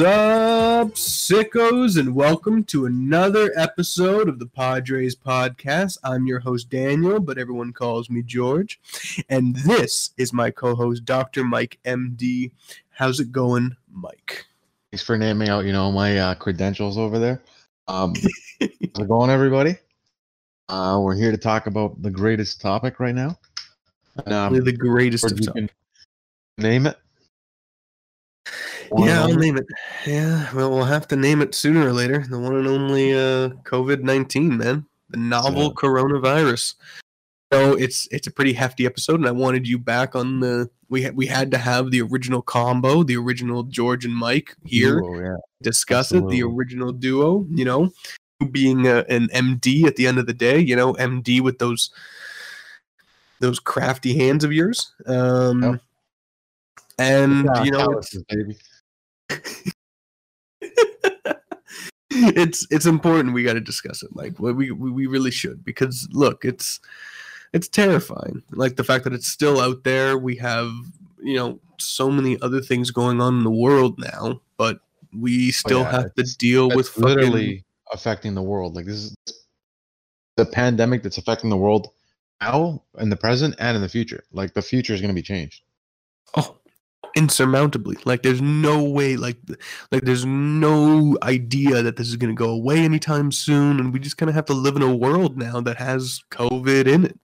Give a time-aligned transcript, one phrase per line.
[0.00, 5.98] Sup, sickos, and welcome to another episode of the Padres podcast.
[6.02, 8.80] I'm your host, Daniel, but everyone calls me George.
[9.28, 11.44] And this is my co host, Dr.
[11.44, 12.50] Mike MD.
[12.88, 14.46] How's it going, Mike?
[14.90, 17.42] Thanks for naming out, you know, my uh, credentials over there.
[17.86, 18.14] Um,
[18.58, 19.76] how's it going, everybody?
[20.70, 23.38] Uh, we're here to talk about the greatest topic right now.
[24.24, 25.38] Um, the greatest of
[26.56, 26.96] name it.
[28.98, 29.66] Yeah, I'll name it.
[30.06, 32.24] Yeah, well, we'll have to name it sooner or later.
[32.28, 35.68] The one and only uh, COVID nineteen, man, the novel Yeah.
[35.70, 36.74] coronavirus.
[37.52, 40.70] So it's it's a pretty hefty episode, and I wanted you back on the.
[40.88, 45.00] We had we had to have the original combo, the original George and Mike here
[45.00, 45.36] duo, yeah.
[45.62, 46.26] discuss it.
[46.28, 47.90] The original duo, you know,
[48.50, 51.90] being a, an MD at the end of the day, you know, MD with those
[53.40, 54.92] those crafty hands of yours.
[55.06, 55.80] Um,
[56.98, 58.56] and you know, it's, calluses, baby.
[62.10, 66.08] it's it's important we got to discuss it like we, we we really should because
[66.12, 66.80] look it's
[67.52, 70.70] it's terrifying like the fact that it's still out there we have
[71.22, 74.80] you know so many other things going on in the world now but
[75.12, 78.42] we oh, still Oh, yeah, have to it's- deal with It's fucking, literally affecting the
[78.42, 78.76] world.
[78.76, 79.16] Like this is
[80.36, 81.88] the pandemic that's affecting the world
[82.40, 84.24] now, in the present, and in the future.
[84.32, 85.62] Like the future is going to be changed.
[87.16, 87.96] Insurmountably.
[88.04, 89.36] Like there's no way like
[89.90, 93.98] like there's no idea that this is going to go away anytime soon and we
[93.98, 97.18] just kind of have to live in a world now that has covid in it.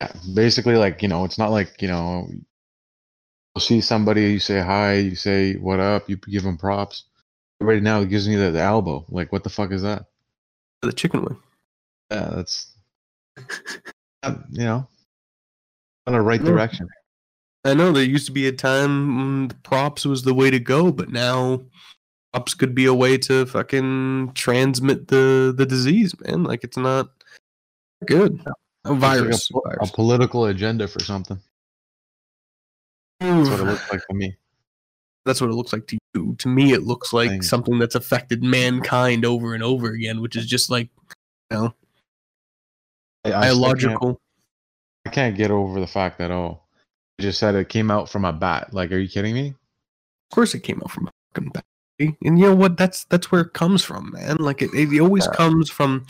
[0.00, 4.60] Yeah, basically like you know it's not like you know you'll see somebody you say
[4.60, 6.08] hi you say what up?
[6.08, 7.04] You give them props.
[7.60, 9.04] Right now it gives me the, the elbow.
[9.08, 10.06] Like what the fuck is that?
[10.82, 11.38] The chicken wing.
[12.10, 12.72] Yeah that's
[14.26, 14.86] you know.
[16.06, 16.46] On the right Yeah.
[16.50, 16.88] direction
[17.64, 21.10] I know there used to be a time props was the way to go, but
[21.10, 21.62] now
[22.32, 26.44] props could be a way to fucking transmit the the disease, man.
[26.44, 27.08] Like it's not
[28.06, 28.40] good.
[28.46, 29.48] A It's like virus.
[29.50, 31.40] a, a political agenda for something
[33.20, 34.36] that's what it looks like to me
[35.24, 36.34] That's what it looks like to you.
[36.36, 37.42] To me, it looks like Thing.
[37.42, 40.90] something that's affected mankind over and over again, which is just like
[41.50, 41.74] you know
[43.24, 44.20] I, I still can't- biological.
[45.06, 46.60] I can't get over the fact that oh
[47.20, 49.54] just said it came out from a bat like are you kidding me
[50.30, 52.76] Of course, it came out from a fucking battery, and you know what?
[52.76, 54.36] That's that's where it comes from, man.
[54.38, 56.06] Like it, it always comes from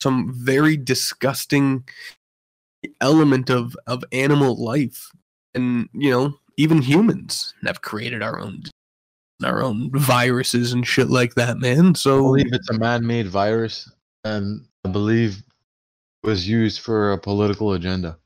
[0.00, 1.82] some very disgusting
[3.00, 5.10] element of of animal life,
[5.54, 8.62] and you know, even humans have created our own
[9.42, 11.88] our own viruses and shit like that, man.
[11.88, 13.90] I So believe it's a man-made virus,
[14.22, 15.42] and I believe
[16.22, 18.19] it was used for a political agenda.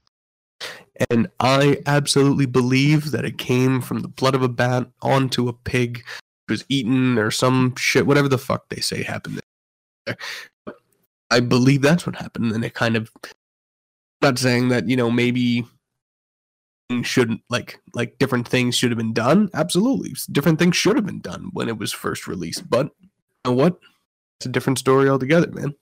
[1.10, 5.52] And I absolutely believe that it came from the blood of a bat onto a
[5.52, 6.04] pig,
[6.48, 9.40] was eaten or some shit, whatever the fuck they say happened.
[10.06, 10.16] There.
[11.30, 13.10] I believe that's what happened, and it kind of.
[14.22, 15.66] Not saying that you know maybe
[17.02, 19.50] shouldn't like like different things should have been done.
[19.52, 22.68] Absolutely, different things should have been done when it was first released.
[22.70, 23.10] But you
[23.44, 23.78] know what?
[24.38, 25.74] It's a different story altogether, man.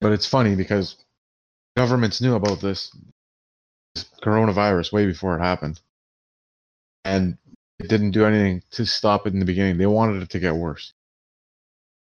[0.00, 0.96] But it's funny because
[1.76, 2.96] governments knew about this
[4.22, 5.80] coronavirus way before it happened,
[7.04, 7.36] and
[7.78, 9.78] it didn't do anything to stop it in the beginning.
[9.78, 10.92] They wanted it to get worse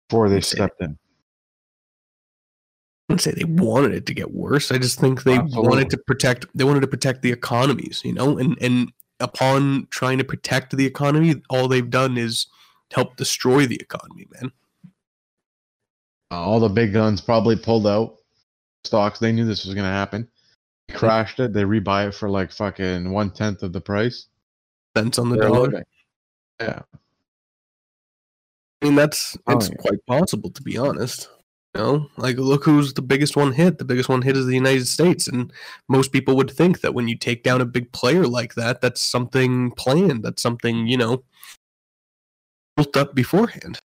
[0.10, 0.98] before they stepped in.
[3.10, 4.72] I wouldn't say they wanted it to get worse.
[4.72, 5.70] I just think they Absolutely.
[5.70, 6.46] wanted to protect.
[6.54, 10.86] They wanted to protect the economies, you know, and and upon trying to protect the
[10.86, 12.48] economy, all they've done is
[12.92, 14.52] help destroy the economy, man.
[16.32, 18.18] Uh, all the big guns probably pulled out
[18.84, 19.20] stocks.
[19.20, 20.28] They knew this was going to happen.
[20.94, 21.54] Crashed it.
[21.54, 24.28] They rebuy it for like fucking one tenth of the price.
[24.98, 25.62] Cents on the They're dollar.
[25.70, 25.84] living.
[26.60, 26.82] Yeah.
[28.82, 29.76] I mean, that's Oh, it's yeah.
[29.78, 31.30] quite possible to be honest.
[31.76, 33.78] You know, like look who's the biggest one hit.
[33.78, 35.54] The biggest one hit is the United States, and
[35.88, 39.02] most people would think that when you take down a big player like that, that's
[39.02, 40.24] something planned.
[40.24, 41.24] That's something you know
[42.76, 43.80] built up beforehand.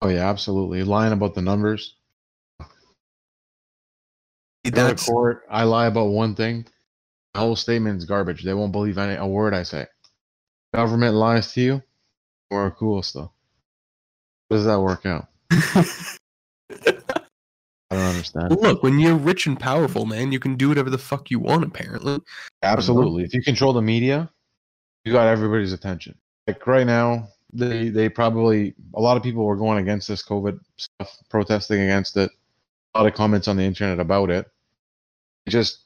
[0.00, 0.82] Oh yeah, absolutely.
[0.82, 1.96] Lying about the numbers.
[4.70, 5.42] Go to court.
[5.50, 6.66] I lie about one thing.
[7.34, 8.42] The whole statement is garbage.
[8.42, 9.86] They won't believe any a word I say.
[10.74, 11.82] Government lies to you.
[12.50, 13.32] We're cool still.
[14.50, 15.28] How does that work out?
[17.90, 18.50] I don't understand.
[18.60, 21.64] Look, when you're rich and powerful, man, you can do whatever the fuck you want.
[21.64, 22.18] Apparently,
[22.62, 23.24] Absolutely.
[23.24, 24.30] If you control the media,
[25.04, 26.14] you got everybody's attention.
[26.46, 30.58] Like right now, they they probably a lot of people were going against this COVID
[30.76, 32.30] stuff, protesting against it.
[32.94, 34.46] A lot of comments on the internet about it.
[35.48, 35.80] Just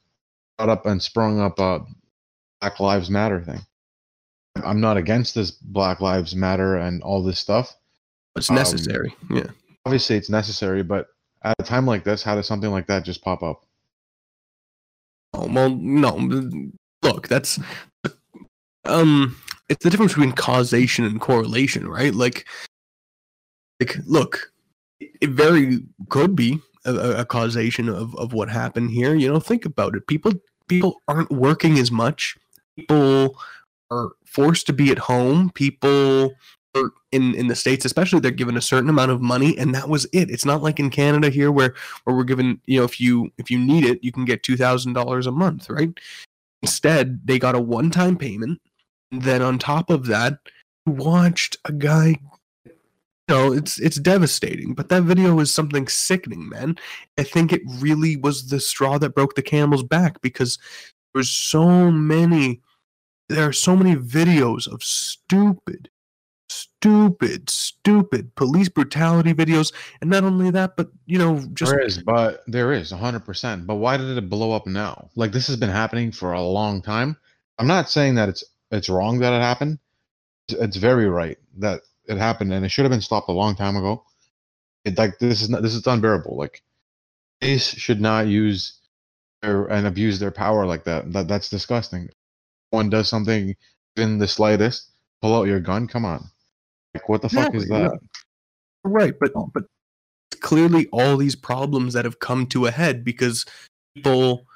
[0.58, 1.80] got up and sprung up a
[2.60, 3.60] Black Lives Matter thing.
[4.56, 7.74] I'm not against this Black Lives Matter and all this stuff.
[8.36, 9.14] It's Um, necessary.
[9.30, 9.46] yeah.
[9.86, 11.08] Obviously, it's necessary, but
[11.42, 13.64] at a time like this, how does something like that just pop up?
[15.34, 16.70] Oh, well, no.
[17.02, 17.58] Look, that's
[18.84, 19.36] um,
[19.68, 22.14] it's the difference between causation and correlation, right?
[22.14, 22.46] Like,
[23.80, 24.52] like, look,
[25.00, 25.80] it very
[26.10, 29.14] could be a, a- causation of of what happened here.
[29.14, 30.06] You know, think about it.
[30.06, 30.32] People
[30.68, 32.36] people aren't working as much.
[32.76, 33.38] People
[33.90, 35.50] are forced to be at home.
[35.50, 36.34] People
[37.12, 40.06] in in the states, especially, they're given a certain amount of money, and that was
[40.12, 40.30] it.
[40.30, 41.74] It's not like in Canada here where
[42.04, 44.56] where we're given, you know, if you if you need it, you can get two
[44.56, 45.90] thousand dollars a month, right?
[46.62, 48.60] Instead, they got a one time payment.
[49.10, 50.38] And then on top of that,
[50.86, 52.16] watched a guy.
[53.28, 56.76] Know, it's it's devastating, but that video is something sickening, man.
[57.18, 60.58] I think it really was the straw that broke the camel's back because
[61.14, 62.60] there's so many
[63.28, 65.88] there are so many videos of stupid
[66.48, 72.02] stupid stupid police brutality videos and not only that but you know just there is,
[72.02, 73.66] but there is 100%.
[73.66, 75.08] But why did it blow up now?
[75.16, 77.16] Like this has been happening for a long time.
[77.58, 79.78] I'm not saying that it's it's wrong that it happened.
[80.48, 83.76] It's very right that it happened, and it should have been stopped a long time
[83.76, 84.04] ago.
[84.84, 86.36] It like this is not this is unbearable.
[86.36, 86.62] Like
[87.40, 88.80] police should not use
[89.42, 91.12] their and abuse their power like that.
[91.12, 92.08] That that's disgusting.
[92.70, 93.54] One does something
[93.96, 94.90] in the slightest,
[95.20, 95.86] pull out your gun.
[95.86, 96.24] Come on,
[96.94, 97.98] like what the fuck is that?
[98.84, 99.64] Right, but but
[100.40, 103.46] clearly all these problems that have come to a head because
[103.94, 104.46] people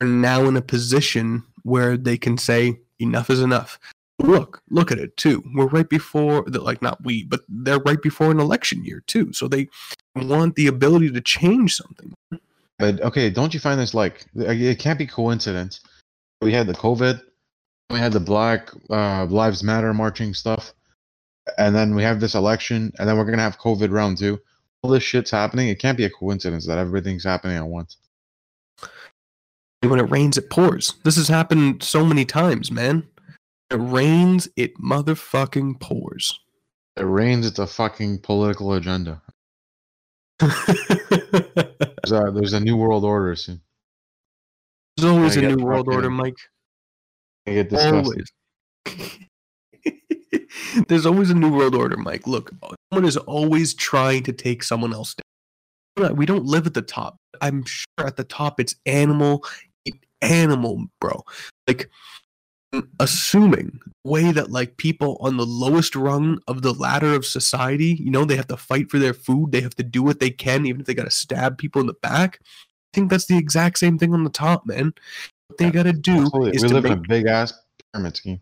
[0.00, 3.78] are now in a position where they can say enough is enough.
[4.18, 5.44] Look, look at it too.
[5.54, 9.32] We're right before the like not we, but they're right before an election year too.
[9.32, 9.68] So they
[10.16, 12.12] want the ability to change something.
[12.78, 15.80] But okay, don't you find this like it can't be coincidence?
[16.40, 17.20] We had the COVID,
[17.90, 20.72] we had the Black uh, Lives Matter marching stuff,
[21.56, 24.40] and then we have this election, and then we're gonna have COVID round two.
[24.82, 25.68] All this shit's happening.
[25.68, 27.96] It can't be a coincidence that everything's happening at once.
[29.80, 30.94] When it rains, it pours.
[31.04, 33.06] This has happened so many times, man.
[33.70, 36.38] It rains, it motherfucking pours.
[36.96, 37.46] It rains.
[37.46, 39.22] It's a fucking political agenda.
[40.40, 43.60] There's a, there's a new world order soon.
[44.96, 46.38] There's always a new world order, Mike.
[47.46, 48.28] I get disgusted.
[48.86, 49.18] Always.
[50.88, 52.26] There's always a new world order, Mike.
[52.26, 52.52] Look,
[52.92, 55.14] someone is always trying to take someone else
[55.96, 56.16] down.
[56.16, 57.16] We don't live at the top.
[57.40, 59.44] I'm sure at the top it's animal,
[60.20, 61.24] animal, bro.
[61.66, 61.90] Like,
[63.00, 68.10] assuming way that like people on the lowest rung of the ladder of society, you
[68.10, 69.52] know, they have to fight for their food.
[69.52, 71.86] They have to do what they can, even if they got to stab people in
[71.86, 72.40] the back.
[72.42, 72.46] I
[72.94, 74.92] think that's the exact same thing on the top, man.
[75.48, 76.52] What they Yeah, got to do Absolutely.
[76.52, 77.52] is We to live make in a big ass
[77.92, 78.40] pyramid scheme.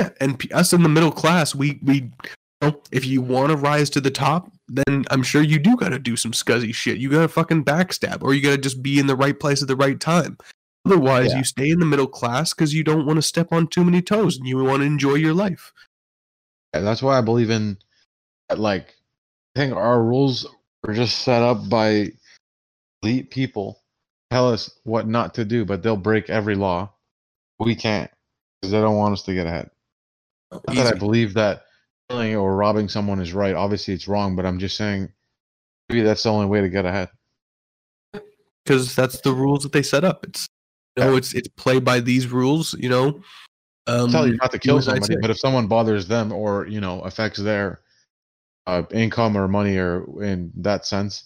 [0.00, 2.10] yeah, and p- us in the middle class, we we you
[2.62, 5.90] know, if you want to rise to the top, then I'm sure you do got
[5.90, 6.98] to do some scuzzy shit.
[6.98, 9.62] You got to fucking backstab, or you got to just be in the right place
[9.62, 10.38] at the right time.
[10.86, 11.38] Otherwise, Yeah.
[11.38, 14.00] you stay in the middle class because you don't want to step on too many
[14.00, 15.72] toes and you want to enjoy your life.
[16.72, 17.78] And that's why I believe in
[18.56, 18.94] like
[19.56, 20.46] I think our rules
[20.86, 22.12] are just set up by
[23.02, 23.82] elite people
[24.30, 26.92] tell us what not to do, but they'll break every law.
[27.58, 28.10] We can't
[28.60, 29.70] because they don't want us to get ahead.
[30.52, 31.64] Not that I believe that
[32.08, 33.54] killing or robbing someone is right.
[33.54, 35.10] Obviously, it's wrong, but I'm just saying
[35.88, 37.08] maybe that's the only way to get ahead.
[38.64, 40.24] because that's the rules that they set up.
[40.24, 40.48] It's
[40.96, 41.18] know, Yeah.
[41.18, 42.74] it's it's play by these rules.
[42.74, 43.22] You know,
[43.86, 47.00] um, tell you not to kill somebody, but if someone bothers them or you know
[47.02, 47.80] affects their
[48.66, 51.24] uh, income or money or in that sense,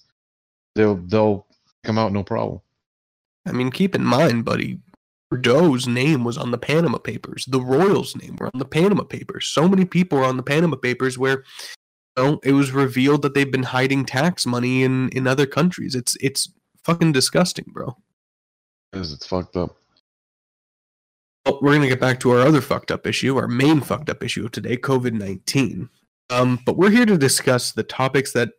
[0.75, 1.47] they'll they'll
[1.85, 2.61] come out no problem.
[3.47, 4.79] I mean, keep in mind, buddy,
[5.33, 7.47] Trudeau's name was on the Panama Papers.
[7.47, 9.47] The Royals' name were on the Panama Papers.
[9.47, 11.45] So many people were on the Panama Papers where
[12.19, 15.95] you know, it was revealed that they've been hiding tax money in, in other countries.
[15.95, 16.53] It's it's
[16.85, 17.97] fucking disgusting, bro.
[18.92, 19.76] Because it's fucked up.
[21.47, 24.23] Well, we're gonna get back to our other fucked up issue, our main fucked up
[24.23, 25.88] issue of today, COVID nineteen.
[26.28, 28.50] Um, but we're here to discuss the topics that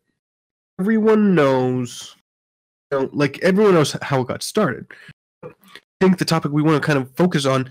[0.80, 2.16] everyone knows.
[2.92, 4.88] You know, like everyone knows how it got started.
[5.44, 5.50] I
[6.02, 7.70] think the topic we want to kind of focus on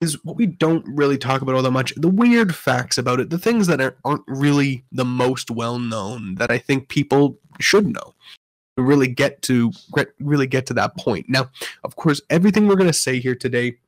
[0.00, 3.30] is what we don't really talk about all that much the weird facts about it,
[3.30, 7.86] the things that are, aren't really the most well known that I think people should
[7.86, 8.14] know
[8.82, 9.72] really get to
[10.20, 11.26] really get to that point.
[11.28, 11.50] Now,
[11.84, 13.78] of course, everything we're going to say here today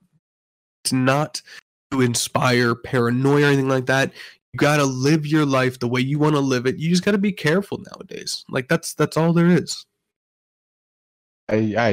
[0.84, 1.42] it's not
[1.90, 4.12] to inspire paranoia or anything like that.
[4.52, 6.78] You got to live your life the way you want to live it.
[6.78, 8.44] You just got to be careful nowadays.
[8.48, 9.84] Like that's that's all there is.
[11.48, 11.88] I, I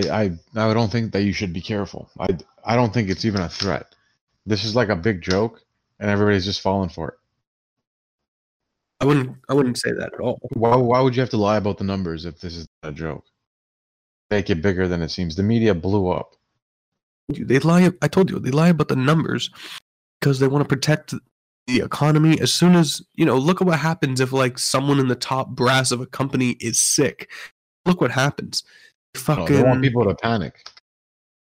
[0.56, 2.10] I I don't think that you should be careful.
[2.20, 3.94] I I don't think it's even a threat.
[4.46, 5.62] This is like a big joke,
[6.00, 7.16] and everybody's just falling for it.
[9.00, 9.38] I wouldn't.
[9.50, 10.40] I wouldn't say that at all.
[10.54, 13.26] Why, why would you have to lie about the numbers if this is a joke?
[14.30, 15.36] Make it bigger than it seems.
[15.36, 16.36] The media blew up.
[17.30, 17.92] They lie.
[18.02, 19.50] I told you they lie about the numbers
[20.20, 21.14] because they want to protect
[21.68, 22.40] the economy.
[22.42, 25.50] As soon as you know, look at what happens if like someone in the top
[25.50, 27.30] brass of a company is sick.
[27.86, 28.64] Look what happens.
[29.14, 30.68] No, Fucking they want people to panic.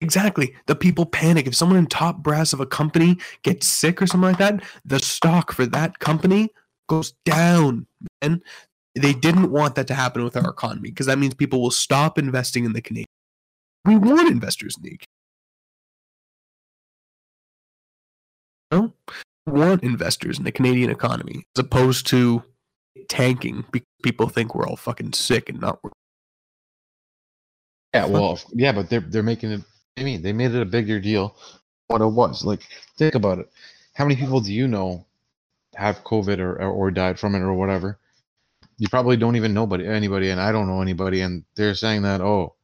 [0.00, 0.54] Exactly.
[0.66, 1.46] The people panic.
[1.46, 4.98] If someone in top brass of a company gets sick or something like that, the
[4.98, 6.50] stock for that company
[6.92, 7.86] goes down.
[8.20, 8.42] And
[8.94, 12.18] they didn't want that to happen with our economy because that means people will stop
[12.18, 13.06] investing in the Canadian.
[13.86, 15.06] We want investors in the economy.
[18.70, 18.92] No?
[19.46, 22.42] We want investors in the Canadian economy as opposed to
[23.08, 25.80] tanking because people think we're all fucking sick and not
[27.94, 29.62] Yeah, well, yeah, but they're they're making it.
[29.98, 31.36] I mean, they made it a bigger deal.
[31.88, 32.62] What it was like,
[32.96, 33.50] think about it.
[33.94, 35.04] How many people do you know
[35.74, 37.98] have COVID or or, or died from it or whatever?
[38.78, 42.02] You probably don't even know anybody, anybody, and I don't know anybody, and they're saying
[42.02, 42.54] that oh,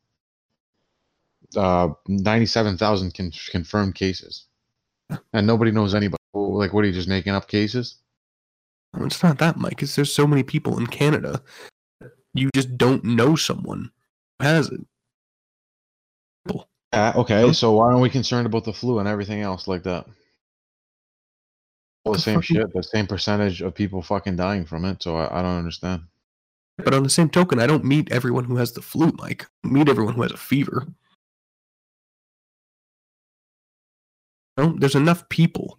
[1.56, 4.46] uh, ninety-seven thousand con- confirmed cases,
[5.32, 6.18] and nobody knows anybody.
[6.34, 7.96] Like, what are you just making up cases?
[9.00, 9.82] It's not that, Mike.
[9.82, 11.42] It's there's so many people in Canada.
[12.34, 13.90] You just don't know someone
[14.38, 14.80] who has it.
[16.92, 20.06] Uh, okay, so why aren't we concerned about the flu and everything else like that?
[22.08, 25.02] Well, the The same fucking- shit, the same percentage of people fucking dying from it.
[25.02, 26.02] So I, I don't understand.
[26.78, 29.46] But on the same token, I don't meet everyone who has the flu, Mike.
[29.64, 30.86] I meet everyone who has a fever.
[34.56, 35.78] No, there's enough people,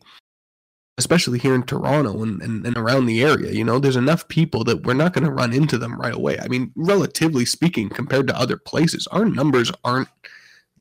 [0.98, 3.52] especially here in Toronto and, and, and around the area.
[3.52, 6.38] You know, there's enough people that we're not going to run into them right away.
[6.40, 10.10] I mean, relatively speaking, compared to other places, our numbers aren't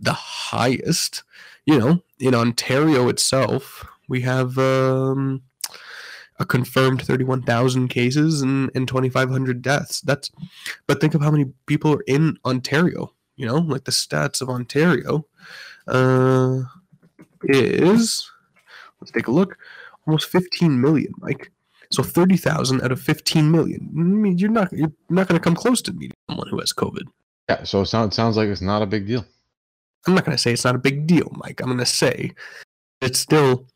[0.00, 1.22] the highest.
[1.66, 5.42] You know, in Ontario itself, we have um,
[6.38, 10.00] a confirmed 31,000 cases and, and 2,500 deaths.
[10.00, 10.30] That's,
[10.86, 13.12] but think of how many people are in Ontario.
[13.36, 15.24] You know, like the stats of Ontario
[15.86, 16.62] uh,
[17.44, 18.28] is,
[19.00, 19.56] let's take a look,
[20.06, 21.52] almost 15 million, Mike.
[21.90, 23.88] So 30,000 out of 15 million.
[23.96, 26.72] I mean, you're not you're not going to come close to meeting someone who has
[26.72, 27.04] COVID.
[27.48, 29.24] Yeah, so it sounds sounds like it's not a big deal.
[30.06, 31.60] I'm not going to say it's not a big deal, Mike.
[31.60, 32.32] I'm going to say
[33.00, 33.66] it's still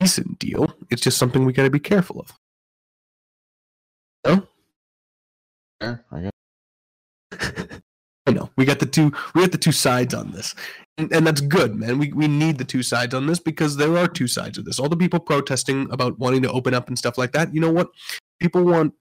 [0.00, 0.72] decent deal.
[0.90, 2.32] It's just something we got to be careful of.
[4.26, 4.46] No?
[5.80, 6.32] Yeah, I guess.
[8.26, 10.54] I know we got the two we got the two sides on this,
[10.98, 11.98] and, and that's good, man.
[11.98, 14.78] We we need the two sides on this because there are two sides of this.
[14.78, 17.54] All the people protesting about wanting to open up and stuff like that.
[17.54, 17.88] You know what?
[18.38, 18.92] People want.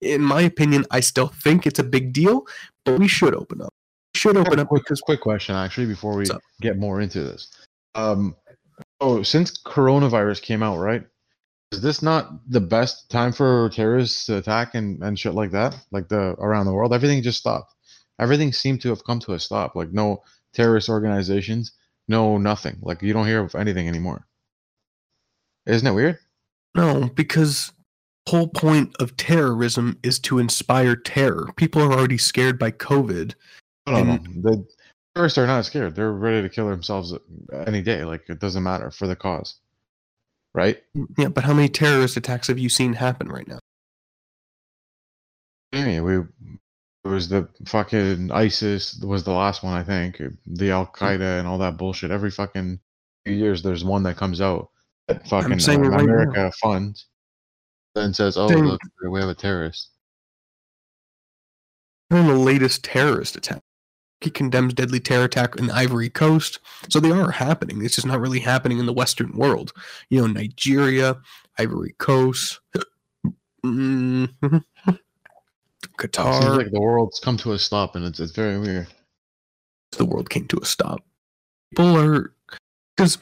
[0.00, 2.46] In my opinion, I still think it's a big deal,
[2.84, 3.72] but we should open up.
[4.14, 6.26] We should open up quick, because quick question actually before we
[6.60, 7.48] get more into this.
[7.94, 8.36] Um,
[9.00, 11.04] oh, since coronavirus came out, right?
[11.72, 15.76] Is this not the best time for terrorists to attack and, and shit like that?
[15.90, 17.74] Like the around the world, everything just stopped.
[18.20, 19.74] Everything seemed to have come to a stop.
[19.74, 20.22] Like no
[20.54, 21.72] terrorist organizations,
[22.08, 22.78] no nothing.
[22.80, 24.26] Like you don't hear of anything anymore.
[25.66, 26.18] Isn't it weird?
[26.76, 27.72] no, because
[28.28, 31.48] whole point of terrorism is to inspire terror.
[31.56, 33.34] People are already scared by COVID.
[33.86, 34.18] No, no, no.
[34.42, 34.66] The
[35.16, 35.96] terrorists are not scared.
[35.96, 37.14] They're ready to kill themselves
[37.66, 38.04] any day.
[38.04, 39.54] Like it doesn't matter for the cause,
[40.54, 40.82] right?
[41.16, 43.58] Yeah, but how many terrorist attacks have you seen happen right now?
[45.72, 50.20] Yeah, we it was the fucking ISIS was the last one I think.
[50.46, 52.10] The Al Qaeda and all that bullshit.
[52.10, 52.78] Every fucking
[53.24, 54.68] few years there's one that comes out
[55.08, 55.98] that fucking uh, right now.
[55.98, 57.06] America funds,
[57.94, 59.90] then says, "Oh, look, we have a terrorist."
[62.08, 63.62] on the latest terrorist attack.
[64.20, 66.58] He condemns deadly terror attack in the Ivory Coast.
[66.88, 67.84] So they are happening.
[67.84, 69.72] It's just not really happening in the Western world.
[70.08, 71.16] You know, Nigeria,
[71.58, 74.30] Ivory Coast, It
[75.98, 76.42] Qatar.
[76.42, 78.86] seems like the world's come to a stop, and it's it's very weird.
[79.92, 81.04] the world came to a stop.
[81.70, 82.32] People are
[82.96, 83.18] because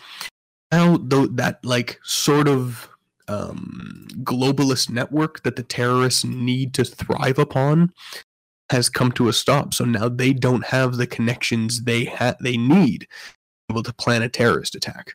[0.72, 2.88] now though that like sort of
[3.28, 7.92] um, globalist network that the terrorists need to thrive upon
[8.70, 9.74] has come to a stop.
[9.74, 13.06] So now they don't have the connections they ha- they need to
[13.70, 15.14] able to plan a terrorist attack.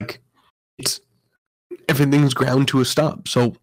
[0.00, 0.20] Like
[0.78, 1.00] it's
[1.88, 3.28] everything's ground to a stop.
[3.28, 3.54] So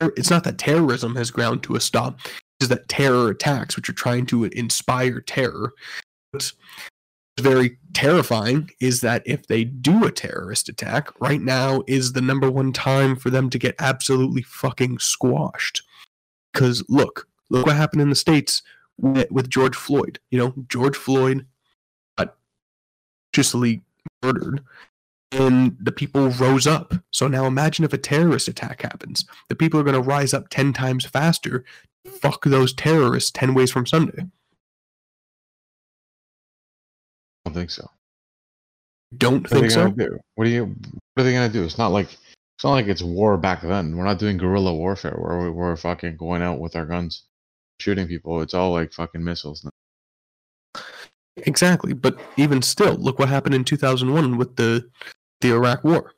[0.00, 2.18] it's not that terrorism has ground to a stop
[2.60, 5.72] is that terror attacks, which are trying to inspire terror.
[7.38, 12.50] Very terrifying is that if they do a terrorist attack, right now is the number
[12.50, 15.82] one time for them to get absolutely fucking squashed.
[16.52, 18.62] Because look, look what happened in the States
[19.00, 20.20] with, with George Floyd.
[20.30, 21.46] You know, George Floyd
[22.16, 22.36] got
[23.32, 23.82] justly
[24.22, 24.62] murdered,
[25.32, 26.94] and the people rose up.
[27.10, 29.24] So now imagine if a terrorist attack happens.
[29.48, 31.64] The people are going to rise up 10 times faster.
[32.20, 34.26] Fuck those terrorists 10 ways from Sunday.
[37.54, 37.88] Don't think so.
[39.16, 39.90] Don't What think so?
[39.90, 40.18] do?
[40.34, 40.64] What are you?
[40.66, 41.64] What are they gonna do?
[41.64, 43.96] It's not like it's not like it's war back then.
[43.96, 47.24] We're not doing guerrilla warfare where we- we're fucking going out with our guns,
[47.80, 48.40] shooting people.
[48.42, 49.64] It's all like fucking missiles.
[49.64, 50.82] now.
[51.36, 51.92] Exactly.
[51.92, 54.88] But even still, look what happened in 2001 with the
[55.40, 56.12] the Iraq War.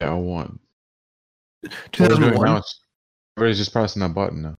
[0.00, 0.58] Yeah, one.
[1.62, 2.62] What we're doing 2001,
[3.36, 4.56] everybody's just pressing that button now.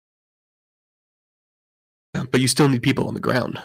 [2.30, 3.60] but you still need people on the ground.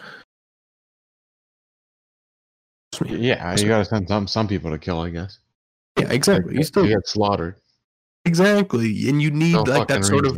[3.00, 3.16] Me.
[3.16, 5.38] Yeah, you gotta send some some people to kill, I guess.
[5.98, 6.56] Yeah, exactly.
[6.56, 7.56] You still you get slaughtered.
[8.24, 10.32] exactly, and you need No like that sort of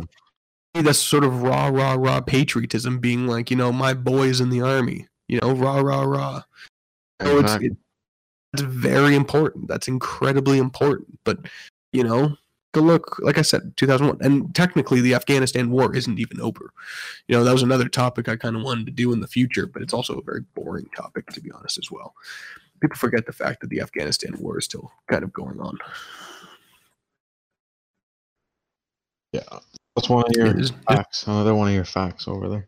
[0.75, 0.85] reason.
[0.85, 4.61] that sort of raw, raw, raw patriotism, being like, you know, my boys in the
[4.61, 6.43] army, you know, rah, rah, rah.
[7.21, 7.77] So it's, it,
[8.53, 9.67] it's very important.
[9.67, 11.19] That's incredibly important.
[11.23, 11.39] But
[11.91, 12.35] you know,
[12.73, 16.71] go look, like I said, 2001, and technically the Afghanistan war isn't even over.
[17.27, 19.65] You know, that was another topic I kind of wanted to do in the future,
[19.67, 22.13] but it's also a very boring topic to be honest as well.
[22.81, 25.77] People forget the fact that the Afghanistan war is still kind of going on.
[29.31, 29.41] yeah,
[29.95, 31.25] that's one of your It is- it facts.
[31.27, 32.67] Another one of your facts over there.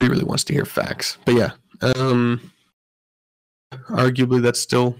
[0.00, 1.18] He really wants to hear facts.
[1.24, 1.50] But yeah,
[1.82, 2.52] um,
[3.88, 4.96] arguably that's still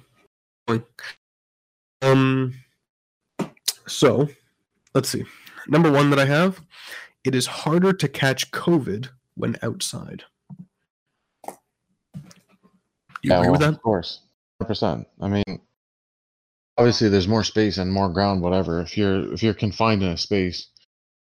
[0.66, 0.82] going.
[2.02, 2.54] Um,
[3.88, 4.28] so
[4.95, 5.25] let's see.
[5.66, 6.61] Number one that I have,
[7.25, 10.25] it is harder to catch COVID when outside.
[11.47, 11.54] You
[13.23, 13.75] yeah, agree with that?
[13.75, 14.21] Of course,
[14.61, 15.09] hundred percent.
[15.21, 15.61] I mean,
[16.76, 18.81] obviously, there's more space and more ground, whatever.
[18.81, 20.68] If you're if you're confined in a space,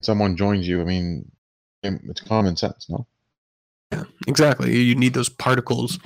[0.02, 0.82] someone joins you.
[0.82, 1.32] I mean,
[1.84, 3.06] it's common sense, no?
[3.91, 4.76] Yeah, exactly.
[4.76, 5.99] You need those particles,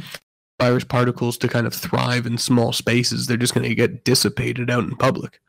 [0.59, 3.27] virus particles, to kind of thrive in small spaces.
[3.27, 5.39] They're just going to get dissipated out in public.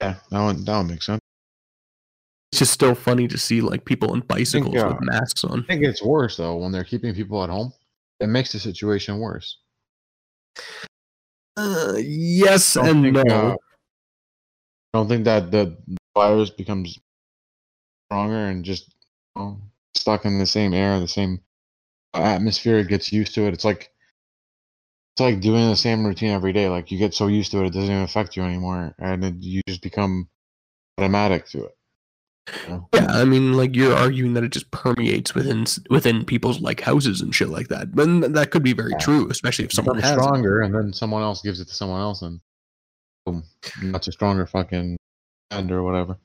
[0.00, 1.20] Yeah, that one that one makes sense.
[2.52, 5.60] It's just still funny to see like people on bicycles uh, with masks on.
[5.60, 7.72] I think it's worse though when they're keeping people at home.
[8.20, 9.58] It makes the situation worse.
[11.56, 13.34] Uh, yes and think, no.
[13.34, 15.76] uh, I don't think that the
[16.16, 16.98] virus becomes
[18.06, 18.94] stronger and just
[19.36, 19.60] you know,
[19.94, 21.40] stuck in the same air, the same
[22.14, 22.78] atmosphere.
[22.78, 23.54] It gets used to it.
[23.54, 23.90] It's like
[25.14, 26.68] it's like doing the same routine every day.
[26.68, 29.34] Like you get so used to it, it doesn't even affect you anymore, and it,
[29.38, 30.28] you just become
[30.98, 31.76] automatic to it.
[32.64, 32.88] you know?
[32.94, 37.20] yeah, I mean, like you're arguing that it just permeates within within people's like houses
[37.20, 37.94] and shit like that.
[37.94, 38.98] But that could be very Yeah.
[38.98, 40.10] true, especially if someone has.
[40.10, 40.14] it.
[40.14, 42.40] stronger, and then someone else gives it to someone else, and
[43.24, 43.44] boom,
[43.84, 44.96] that's a stronger fucking
[45.52, 46.18] end or whatever.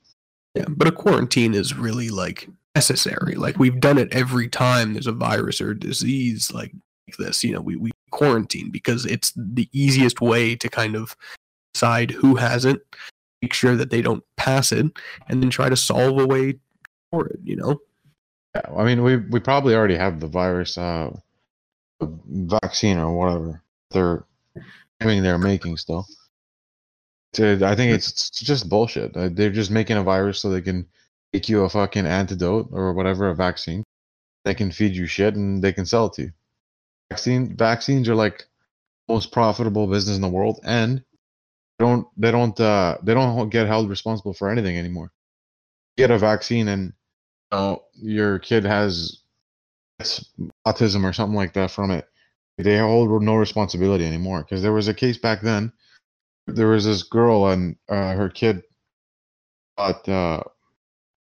[0.56, 3.36] Yeah, but a quarantine is really like necessary.
[3.36, 6.73] Like we've done it every time there's a virus or disease like
[7.19, 7.43] this.
[7.43, 11.15] You know, we we quarantine because it's the easiest way to kind of
[11.74, 12.82] decide who has it,
[13.41, 14.86] make sure that they don't pass it,
[15.28, 16.56] and then try to solve a way
[17.12, 17.39] for it.
[17.43, 17.82] You know.
[18.56, 21.12] Yeah, I mean, we we probably already have the virus uh,
[22.02, 24.26] vaccine or whatever they're
[25.00, 26.08] claiming they're making still.
[27.38, 29.15] I think it's, it's just bullshit.
[29.15, 30.88] Uh, They're just making a virus so they can
[31.32, 33.84] make you a fucking antidote or whatever, a vaccine.
[34.45, 36.32] They can feed you shit and they can sell it to you.
[37.12, 38.45] Vaccine vaccines are like
[39.08, 41.04] most profitable business in the world, and
[41.78, 45.12] they don't they don't uh, they don't get held responsible for anything anymore.
[45.98, 46.93] You get a vaccine and
[47.52, 49.22] know, your kid has
[50.65, 52.08] autism or something like that from it,
[52.58, 54.43] they hold no responsibility anymore.
[54.43, 55.72] Because there was a case back then.
[56.48, 58.63] There was this girl and uh, her kid
[59.78, 60.43] got uh,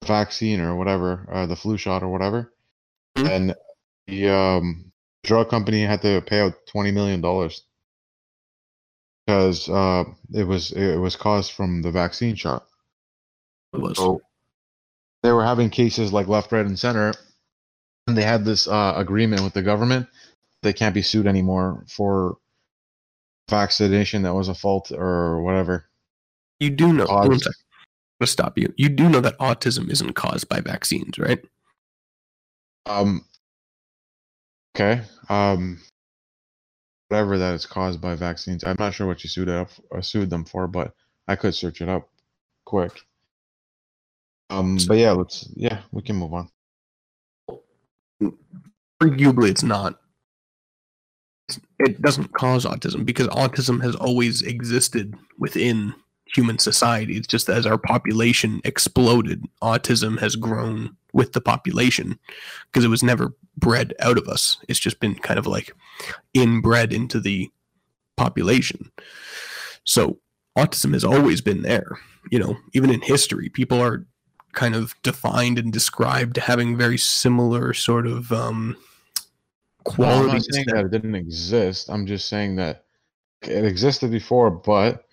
[0.04, 2.52] vaccine or whatever, uh, the flu shot or whatever,
[3.18, 3.28] Mhm.
[3.28, 3.54] and
[4.06, 4.91] the um,
[5.24, 7.62] drug company had to pay out twenty million dollars
[9.26, 12.66] because uh, it was it was caused from the vaccine shot.
[13.72, 13.96] It was.
[13.96, 14.20] So
[15.22, 17.12] they were having cases like left, right, and center,
[18.06, 20.08] and they had this uh, agreement with the government.
[20.62, 22.36] They can't be sued anymore for
[23.48, 25.86] vaccination that was a fault or whatever.
[26.60, 27.06] You do know.
[27.06, 27.52] One Caused- sec.
[27.54, 28.72] I'm gonna stop you.
[28.76, 31.44] You do know that autism isn't caused by vaccines, right?
[32.86, 33.24] Um.
[34.74, 35.02] Okay.
[35.28, 35.80] Um.
[37.08, 38.64] Whatever that is caused by vaccines.
[38.64, 40.94] I'm not sure what you sued up uh, sued them for, but
[41.28, 42.08] I could search it up
[42.64, 43.00] quick.
[44.50, 44.78] Um.
[44.88, 45.48] But yeah, let's.
[45.54, 46.48] Yeah, we can move on.
[49.02, 49.98] arguably it's not
[51.80, 55.92] it doesn't cause autism because autism has always existed within
[56.26, 62.18] human society it's just as our population exploded autism has grown with the population
[62.70, 64.58] because it was never bred out of us.
[64.68, 65.74] It's just been kind of like
[66.34, 67.50] inbred into the
[68.16, 68.90] population.
[69.84, 70.18] So
[70.58, 71.98] autism has always been there.
[72.30, 74.06] You know, even in history, people are
[74.52, 78.76] kind of defined and described having very similar sort of um,
[79.98, 81.90] Well, I'm not saying that- that it didn't exist.
[81.90, 82.84] I'm just saying that
[83.42, 85.06] it existed before, but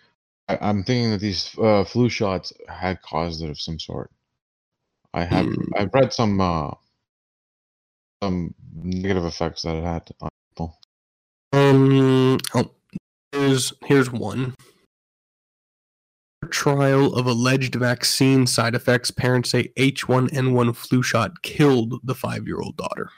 [0.50, 4.12] I, I'm thinking that these uh, flu shots had caused it of some sort.
[5.14, 5.74] I have Hmm.
[5.76, 6.72] I've read some uh,
[8.22, 10.80] some negative effects that it had on people.
[11.54, 12.72] Um, oh,
[13.32, 14.56] here's here's one.
[16.50, 19.12] Trial of alleged vaccine side effects.
[19.12, 23.10] Parents say H1N1 flu shot killed the five-year-old daughter.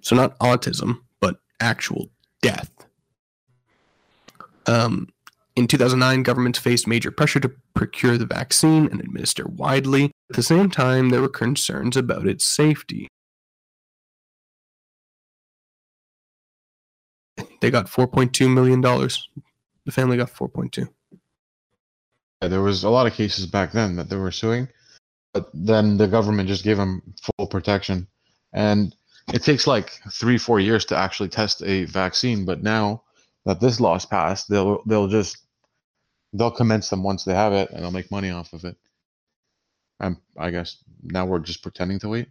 [0.00, 2.70] So not autism, but actual death.
[4.66, 5.08] Um,
[5.56, 10.13] in 2009, governments faced major pressure to procure the vaccine and administer widely.
[10.30, 13.08] At the same time, there were concerns about its safety.
[17.60, 19.28] They got 4.2 million dollars.
[19.84, 20.88] The family got 4.2.
[22.42, 24.68] Yeah, there was a lot of cases back then that they were suing,
[25.32, 28.06] but then the government just gave them full protection,
[28.52, 28.94] and
[29.32, 32.44] it takes like three, four years to actually test a vaccine.
[32.44, 33.02] But now
[33.44, 35.38] that this law's passed, they'll they'll just
[36.32, 38.76] they'll commence them once they have it, and they'll make money off of it.
[40.00, 42.28] And I guess now we're just pretending to wait,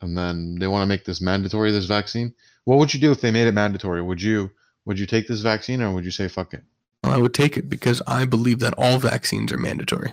[0.00, 1.70] and then they want to make this mandatory.
[1.70, 2.34] This vaccine.
[2.64, 4.02] What would you do if they made it mandatory?
[4.02, 4.50] Would you
[4.84, 6.62] would you take this vaccine, or would you say fuck it?
[7.04, 10.12] I would take it because I believe that all vaccines are mandatory.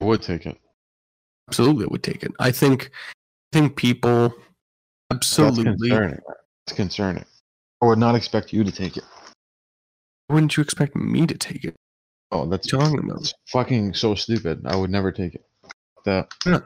[0.00, 0.58] I would take it.
[1.48, 2.32] Absolutely, I would take it.
[2.38, 2.90] I think,
[3.52, 4.34] I think people
[5.10, 5.88] That's absolutely.
[5.88, 6.20] concerning.
[6.66, 7.24] That's concerning.
[7.82, 9.04] I would not expect you to take it.
[10.28, 11.76] Wouldn't you expect me to take it?
[12.32, 13.32] Oh, that's What are you talking about?
[13.48, 14.62] fucking so stupid.
[14.66, 15.46] I would never take it.
[16.04, 16.60] That Yeah.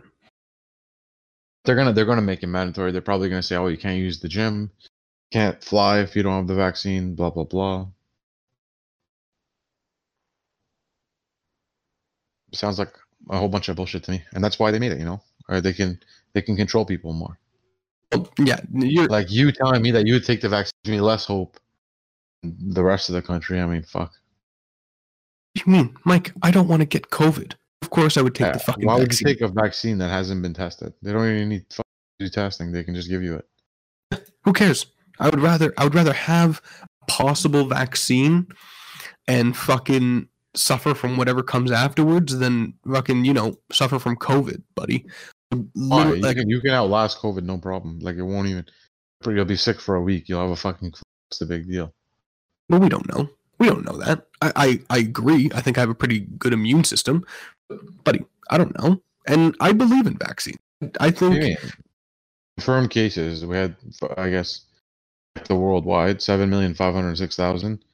[1.64, 2.92] they're gonna they're gonna make it mandatory.
[2.92, 4.70] They're probably gonna say, "Oh, you can't use the gym,
[5.32, 7.86] can't fly if you don't have the vaccine." Blah blah blah.
[12.52, 12.92] Sounds like
[13.28, 14.98] a whole bunch of bullshit to me, and that's why they made it.
[14.98, 16.00] You know, or they can
[16.32, 17.38] they can control people more.
[18.38, 21.26] Yeah, you're Like you telling me that you would take the vaccine gives me less
[21.26, 21.60] hope.
[22.42, 24.12] The rest of the country, I mean, fuck.
[25.64, 26.32] Do you mean, Mike?
[26.42, 27.52] I don't want to get COVID.
[27.82, 29.28] Of course, I would take Yeah, the fucking Why would vaccine.
[29.28, 30.94] you take a vaccine that hasn't been tested?
[31.02, 31.82] They don't even need to
[32.18, 32.72] do testing.
[32.72, 34.22] They can just give you it.
[34.44, 34.86] Who cares?
[35.18, 36.62] I would rather I would rather have
[37.02, 38.46] a possible vaccine
[39.28, 45.04] and fucking suffer from whatever comes afterwards than fucking you know suffer from COVID, buddy.
[45.52, 45.96] Oh, why?
[45.98, 47.98] Literally, You, like, can, you can outlast COVID, no problem.
[48.00, 48.64] Like it won't even.
[49.26, 50.28] You'll be sick for a week.
[50.28, 50.92] You'll have a fucking.
[51.28, 51.92] What's the big deal?
[52.70, 53.28] well, we don't know.
[53.60, 54.26] We don't know that.
[54.42, 55.50] I, I I agree.
[55.54, 57.24] I think I have a pretty good immune system,
[58.02, 58.24] buddy.
[58.50, 60.56] I don't know, and I believe in vaccine.
[60.98, 61.58] I think.
[62.56, 63.46] Confirmed cases.
[63.46, 63.76] We had,
[64.18, 64.62] I guess,
[65.46, 67.84] the worldwide seven million five hundred six thousand.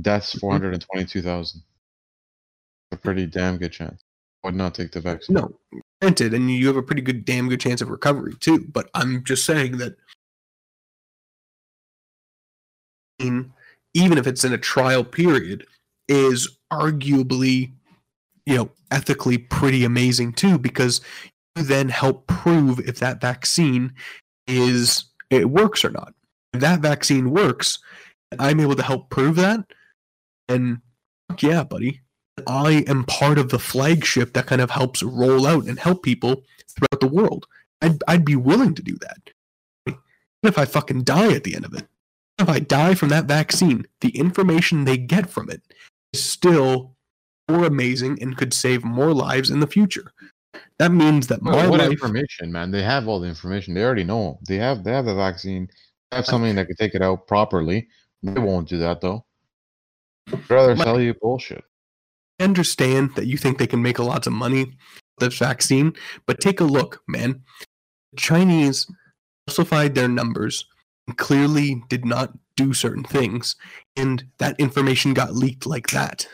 [0.00, 0.38] Deaths Mm-hmm.
[0.40, 1.62] four hundred and twenty-two thousand.
[2.92, 4.02] A pretty damn good chance.
[4.44, 5.34] I would not take the vaccine.
[5.34, 5.58] No,
[6.00, 8.66] granted, and you have a pretty good, damn good chance of recovery too.
[8.72, 9.96] But I'm just saying that,
[13.96, 15.66] even if it's in a trial period,
[16.06, 17.72] is arguably,
[18.44, 21.00] you know, ethically pretty amazing too, because
[21.56, 23.92] you then help prove if that vaccine
[24.46, 26.12] is it works or not.
[26.52, 27.78] If that vaccine works,
[28.38, 29.60] I'm able to help prove that,
[30.48, 30.78] and
[31.28, 32.02] fuck yeah, buddy,
[32.46, 36.42] I am part of the flagship that kind of helps roll out and help people
[36.68, 37.46] throughout the world.
[37.80, 39.30] I'd, I'd be willing to do that.
[39.86, 39.98] Even
[40.42, 41.86] if I fucking die at the end of it.
[42.38, 45.62] If I die from that vaccine, the information they get from it
[46.12, 46.94] is still
[47.48, 50.12] more amazing and could save more lives in the future.
[50.78, 51.90] That means that my What, life.
[51.90, 52.70] information, man?
[52.70, 53.72] They have all the information.
[53.74, 54.38] They already know.
[54.46, 55.68] They have they have the vaccine.
[56.10, 57.88] They have something that could take it out properly.
[58.22, 59.24] They won't do that though.
[60.26, 61.64] They'd rather My- sell you bullshit.
[62.40, 65.94] I understand that you think they can make a lot of money with this vaccine,
[66.26, 67.42] but take a look, man.
[68.12, 68.86] The Chinese
[69.46, 70.66] falsified their numbers
[71.14, 73.54] clearly did not do certain things,
[73.96, 76.26] and that information got leaked like that.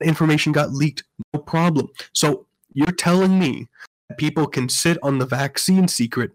[0.00, 1.88] The information got leaked, no problem.
[2.12, 3.68] So you're telling me
[4.08, 6.32] that people can sit on the vaccine secret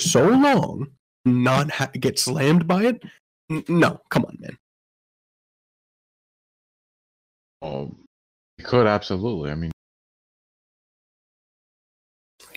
[0.00, 0.88] so long
[1.24, 3.02] and not ha- get slammed by it?
[3.50, 4.56] N- No, come on, man.
[7.62, 7.94] Oh,
[8.58, 9.50] you could absolutely.
[9.50, 9.70] I mean,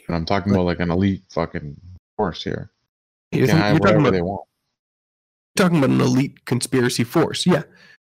[0.08, 1.76] and I'm talking about like an elite fucking
[2.18, 2.72] force here.
[3.32, 4.42] You're, can think- hide you're talking whatever about they want.
[5.56, 7.46] talking about an elite conspiracy force.
[7.46, 7.64] Yeah.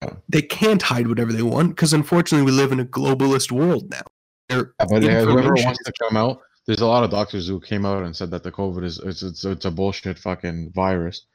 [0.03, 0.14] Yeah.
[0.29, 4.03] They can't hide whatever they want because unfortunately we live in a globalist world now.
[4.51, 7.87] Yeah, but uh, whoever wants to come out, there's a lot of doctors who came
[7.87, 11.27] out and said that the COVID is it's it's, it's a bullshit fucking virus.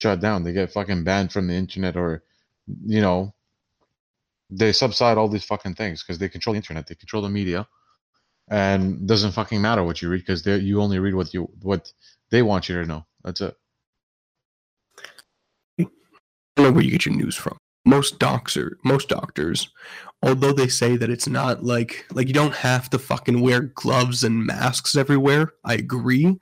[0.00, 0.44] Shut down.
[0.44, 2.22] They get fucking banned from the internet, or
[2.86, 3.34] you know,
[4.50, 7.66] they subside all these fucking things because they control the internet, they control the media,
[8.48, 11.92] and doesn't fucking matter what you read because you only read what you what
[12.30, 13.06] they want you to know.
[13.24, 13.54] That's it.
[15.78, 15.84] I
[16.56, 17.58] don't know where you get your news from.
[17.84, 19.68] Most doctor, most doctors,
[20.22, 24.24] although they say that it's not like like you don't have to fucking wear gloves
[24.24, 25.52] and masks everywhere.
[25.64, 26.36] I agree,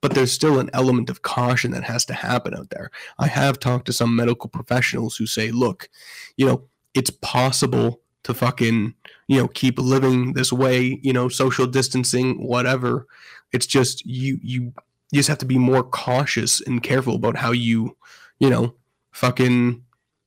[0.00, 2.90] but there's still an element of caution that has to happen out there.
[3.18, 5.88] I have talked to some medical professionals who say, look,
[6.36, 6.64] you know,
[6.94, 8.94] it's possible to fucking,
[9.28, 13.06] you know, keep living this way, you know, social distancing, whatever.
[13.52, 14.72] It's just you you
[15.10, 17.96] you just have to be more cautious and careful about how you,
[18.38, 18.74] you know,
[19.12, 19.84] fucking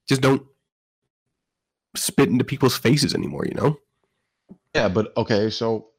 [0.08, 0.46] just don't
[1.96, 3.78] spit into people's faces anymore, you know?
[4.76, 5.90] Yeah, but okay, so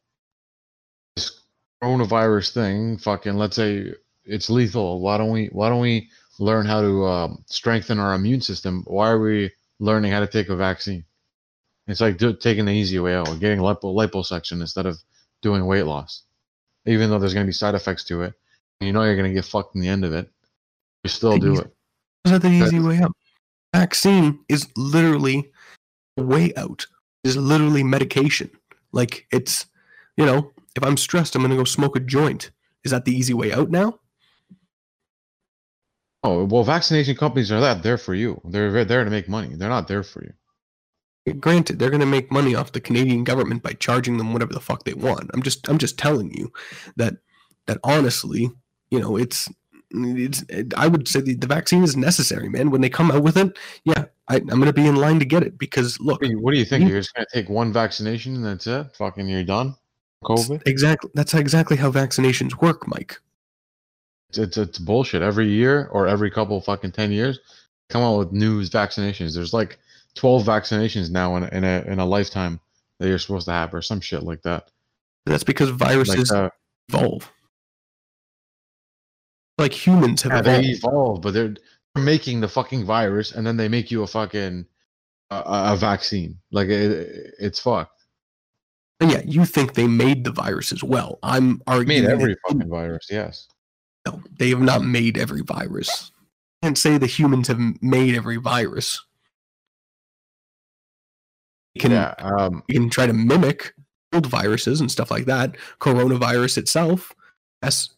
[1.16, 1.40] this
[1.82, 3.94] coronavirus thing, fucking let's say
[4.24, 5.00] it's lethal.
[5.00, 8.82] Why don't we why don't we learn how to um, strengthen our immune system?
[8.86, 11.04] Why are we learning how to take a vaccine?
[11.86, 14.98] It's like do, taking the easy way out, getting lipo liposuction instead of
[15.42, 16.22] doing weight loss.
[16.86, 18.34] Even though there's going to be side effects to it,
[18.80, 20.30] you know you're going to get fucked in the end of it.
[21.02, 21.74] You still do it.
[22.24, 23.12] Is that the easy way out?
[23.74, 25.50] Vaccine is literally
[26.16, 26.86] way out.
[27.24, 28.50] Is literally medication.
[28.92, 29.66] Like it's,
[30.16, 32.50] you know, if I'm stressed, I'm gonna go smoke a joint.
[32.84, 33.98] Is that the easy way out now?
[36.22, 38.40] Oh well, vaccination companies are that there for you.
[38.44, 39.54] They're there to make money.
[39.54, 40.32] They're not there for you.
[41.34, 44.84] Granted, they're gonna make money off the Canadian government by charging them whatever the fuck
[44.84, 45.30] they want.
[45.34, 46.52] I'm just, I'm just telling you
[46.96, 47.14] that,
[47.66, 48.50] that honestly,
[48.90, 49.48] you know, it's
[49.94, 50.44] it's
[50.76, 52.70] I would say the, the vaccine is necessary, man.
[52.70, 55.42] When they come out with it, yeah, I, am gonna be in line to get
[55.42, 56.20] it because look.
[56.22, 56.88] What do you think?
[56.88, 58.88] You're just gonna take one vaccination and that's it?
[58.96, 59.76] Fucking, you're done.
[60.24, 60.66] COVID.
[60.66, 61.10] Exactly.
[61.14, 63.20] That's exactly how vaccinations work, Mike.
[64.30, 65.22] It's, it's it's bullshit.
[65.22, 67.38] Every year or every couple fucking ten years,
[67.88, 69.34] come out with new vaccinations.
[69.34, 69.78] There's like
[70.14, 72.58] twelve vaccinations now in a, in a in a lifetime
[72.98, 74.70] that you're supposed to have, or some shit like that.
[75.26, 76.50] That's because viruses like, uh,
[76.88, 77.30] evolve
[79.58, 80.64] like humans have yeah, evolved.
[80.64, 81.54] They evolved, but they're
[81.96, 84.66] making the fucking virus, and then they make you a fucking
[85.30, 86.38] uh, a vaccine.
[86.50, 88.04] Like it, it's fucked.
[89.00, 91.18] And yeah, you think they made the virus as well?
[91.22, 93.08] I'm arguing made every fucking virus.
[93.10, 93.48] Yes.
[94.06, 96.12] No, they have not made every virus.
[96.62, 99.04] I can't say the humans have made every virus.
[101.74, 103.74] You can, yeah, um, you can try to mimic
[104.12, 105.56] old viruses and stuff like that.
[105.80, 107.12] Coronavirus itself,
[107.62, 107.90] yes,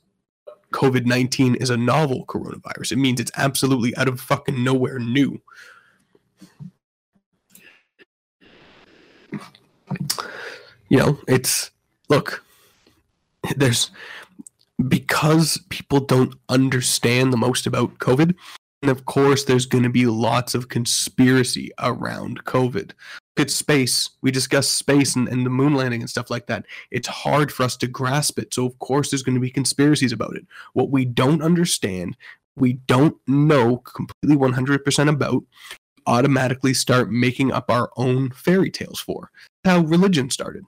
[0.76, 2.92] COVID 19 is a novel coronavirus.
[2.92, 5.40] It means it's absolutely out of fucking nowhere new.
[10.90, 11.70] You know, it's
[12.10, 12.44] look,
[13.56, 13.90] there's
[14.86, 18.34] because people don't understand the most about COVID,
[18.82, 22.92] and of course, there's going to be lots of conspiracy around COVID
[23.38, 24.10] at space.
[24.20, 26.66] We discuss space and, and the moon landing and stuff like that.
[26.90, 28.52] It's hard for us to grasp it.
[28.52, 30.46] So, of course, there's going to be conspiracies about it.
[30.74, 32.16] What we don't understand,
[32.54, 35.42] we don't know completely 100% about,
[36.06, 39.30] automatically start making up our own fairy tales for.
[39.64, 40.64] How religion started.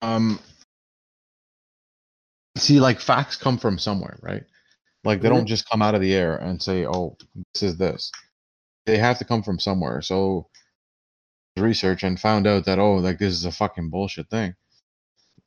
[0.00, 0.40] Um,
[2.56, 4.44] see, like facts come from somewhere, right?
[5.04, 5.46] Like they don't mm-hmm.
[5.46, 7.16] just come out of the air and say, "Oh,
[7.52, 8.10] this is this."
[8.86, 10.00] They have to come from somewhere.
[10.02, 10.48] So
[11.56, 14.54] research and found out that oh, like this is a fucking bullshit thing.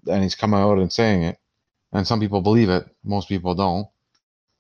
[0.08, 1.38] And he's coming out and saying it.
[1.94, 3.88] And some people believe it, most people don't.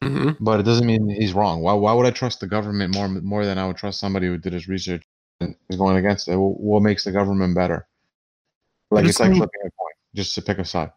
[0.04, 0.44] Mm-hmm.
[0.44, 1.62] But it doesn't mean he's wrong.
[1.62, 4.38] Why why would I trust the government more more than I would trust somebody who
[4.38, 5.04] did his research
[5.42, 6.36] and is going against it?
[6.38, 7.88] What makes the government better?
[8.92, 10.92] Like it's like flipping a coin, just to pick a side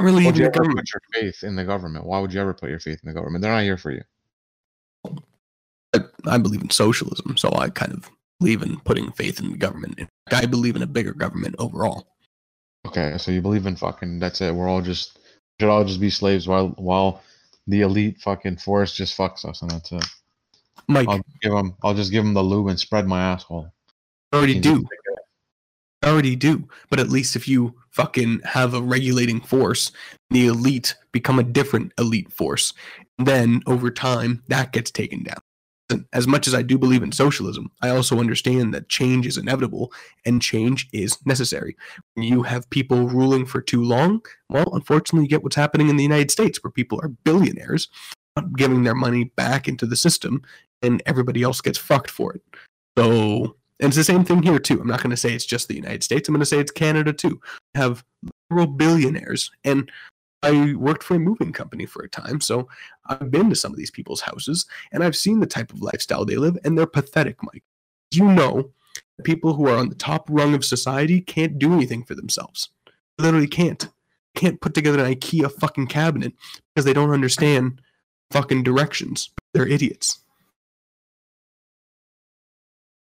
[0.00, 0.78] really would you ever government.
[0.78, 2.06] put your faith in the government?
[2.06, 3.42] Why would you ever put your faith in the government?
[3.42, 4.02] They're not here for you.
[5.94, 9.56] I, I believe in socialism, so I kind of believe in putting faith in the
[9.56, 10.08] government.
[10.30, 12.06] I believe in a bigger government overall.
[12.86, 14.54] Okay, so you believe in fucking that's it.
[14.54, 15.18] We're all just
[15.60, 17.22] should all just be slaves while while
[17.66, 20.04] the elite fucking force just fucks us, and that's it.
[20.88, 21.76] Mike, I'll give them.
[21.82, 23.70] I'll just give them the lube and spread my asshole.
[24.32, 24.86] I Already do
[26.04, 26.68] already do.
[26.88, 29.92] But at least if you fucking have a regulating force,
[30.30, 32.72] the elite become a different elite force.
[33.18, 35.38] Then over time, that gets taken down.
[36.12, 39.92] As much as I do believe in socialism, I also understand that change is inevitable
[40.24, 41.76] and change is necessary.
[42.14, 45.96] When you have people ruling for too long, well, unfortunately, you get what's happening in
[45.96, 47.88] the United States where people are billionaires,
[48.56, 50.42] giving their money back into the system,
[50.80, 52.42] and everybody else gets fucked for it.
[52.96, 54.80] So And it's the same thing here too.
[54.80, 56.28] I'm not going to say it's just the United States.
[56.28, 57.40] I'm going to say it's Canada too.
[57.74, 58.04] We have
[58.50, 59.90] literal billionaires, and
[60.42, 62.68] I worked for a moving company for a time, so
[63.06, 66.24] I've been to some of these people's houses and I've seen the type of lifestyle
[66.24, 67.64] they live, and they're pathetic, Mike.
[68.12, 68.70] You know,
[69.24, 72.70] people who are on the top rung of society can't do anything for themselves.
[73.18, 73.88] They literally can't.
[74.34, 76.32] Can't put together an IKEA fucking cabinet
[76.74, 77.80] because they don't understand
[78.30, 79.30] fucking directions.
[79.52, 80.20] They're idiots.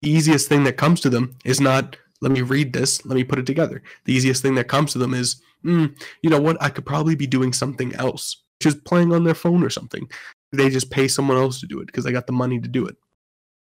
[0.03, 3.39] Easiest thing that comes to them is not, let me read this, let me put
[3.39, 3.83] it together.
[4.05, 7.15] The easiest thing that comes to them is, mm, you know what, I could probably
[7.15, 10.09] be doing something else, just playing on their phone or something.
[10.53, 12.87] They just pay someone else to do it because they got the money to do
[12.87, 12.97] it.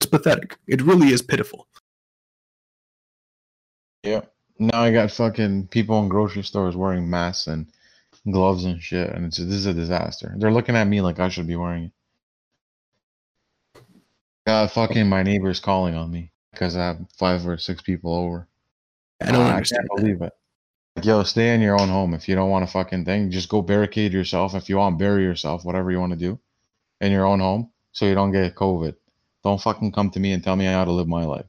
[0.01, 0.57] It's pathetic.
[0.67, 1.69] It really is pitiful.
[4.03, 4.23] Yeah.
[4.59, 7.67] Now I got fucking people in grocery stores wearing masks and
[8.31, 10.35] gloves and shit, and it's this is a disaster.
[10.39, 11.93] They're looking at me like I should be wearing it.
[14.47, 18.47] God, fucking my neighbor's calling on me because I have five or six people over.
[19.21, 19.89] I don't uh, I understand.
[19.89, 20.33] can't believe it.
[20.97, 22.15] Like, yo, stay in your own home.
[22.15, 24.55] If you don't want a fucking thing, just go barricade yourself.
[24.55, 26.39] If you want, bury yourself, whatever you want to do
[27.01, 28.95] in your own home so you don't get COVID.
[29.43, 31.47] Don't fucking come to me and tell me how to live my life.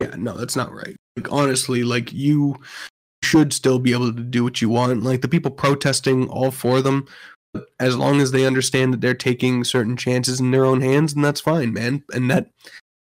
[0.00, 0.96] Yeah, no, that's not right.
[1.16, 2.56] Like honestly, like you
[3.22, 5.02] should still be able to do what you want.
[5.02, 7.06] Like the people protesting, all for them,
[7.80, 11.24] as long as they understand that they're taking certain chances in their own hands, and
[11.24, 12.02] that's fine, man.
[12.12, 12.50] And that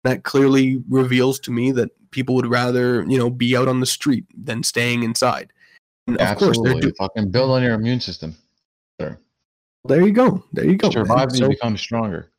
[0.04, 3.86] that clearly reveals to me that people would rather, you know, be out on the
[3.86, 5.52] street than staying inside.
[6.08, 8.36] And of course, they're do- fucking build on your immune system.
[9.02, 9.20] Sure.
[9.86, 10.02] there.
[10.06, 10.44] You go.
[10.54, 10.90] There you go.
[10.92, 12.32] Survive and So- you become stronger.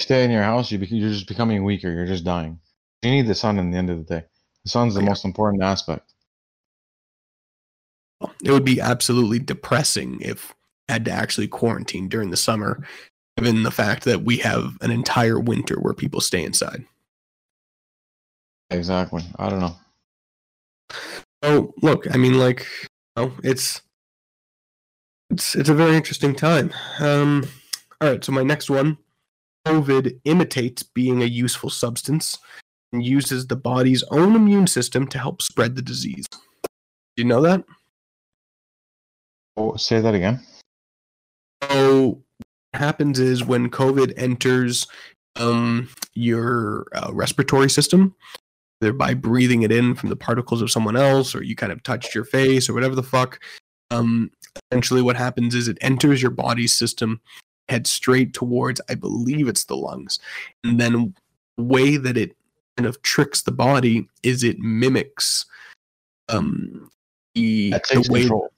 [0.00, 1.90] Stay in your house, you bec- you're just becoming weaker.
[1.92, 2.58] You're just dying.
[3.02, 4.24] You need the sun in the end of the day.
[4.64, 5.06] The sun's the Yeah.
[5.06, 6.08] most important aspect.
[8.44, 10.54] it would be absolutely depressing if
[10.88, 12.86] had to actually quarantine during the summer,
[13.36, 16.84] given the fact that we have an entire winter where people stay inside.
[18.70, 19.22] Exactly.
[19.36, 19.76] I don't know.
[21.42, 22.66] Oh, look, I mean, like,
[23.16, 23.82] you know, it's
[25.30, 26.72] it's it's a very interesting time.
[27.00, 27.48] Um,
[28.00, 28.98] all right, so my next one,
[29.66, 32.38] COVID imitates being a useful substance
[32.92, 36.26] and uses the body's own immune system to help spread the disease.
[36.32, 37.64] Do you know that?
[39.56, 40.40] Oh, say that again.
[41.62, 42.22] So
[42.70, 44.86] what happens is when COVID enters
[45.36, 48.14] um, your uh, respiratory system,
[48.80, 51.82] either by breathing it in from the particles of someone else, or you kind of
[51.82, 53.40] touched your face, or whatever the fuck.
[53.90, 54.30] Um,
[54.70, 57.20] essentially, what happens is it enters your body's system,
[57.68, 60.18] heads straight towards, I believe it's the lungs,
[60.64, 61.14] and then
[61.56, 62.36] the way that it
[62.76, 65.46] kind of tricks the body is it mimics
[66.28, 66.90] um,
[67.34, 68.50] the, the way control.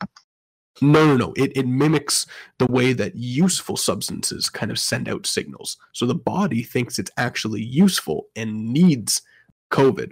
[0.80, 1.32] No, no, no.
[1.37, 2.26] It, it mimics
[2.58, 5.76] the way that useful substances kind of send out signals.
[5.92, 9.22] So the body thinks it's actually useful and needs
[9.70, 10.10] COVID.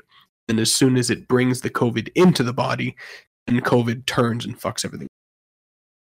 [0.49, 2.97] And as soon as it brings the COVID into the body,
[3.47, 5.09] and COVID turns and fucks everything.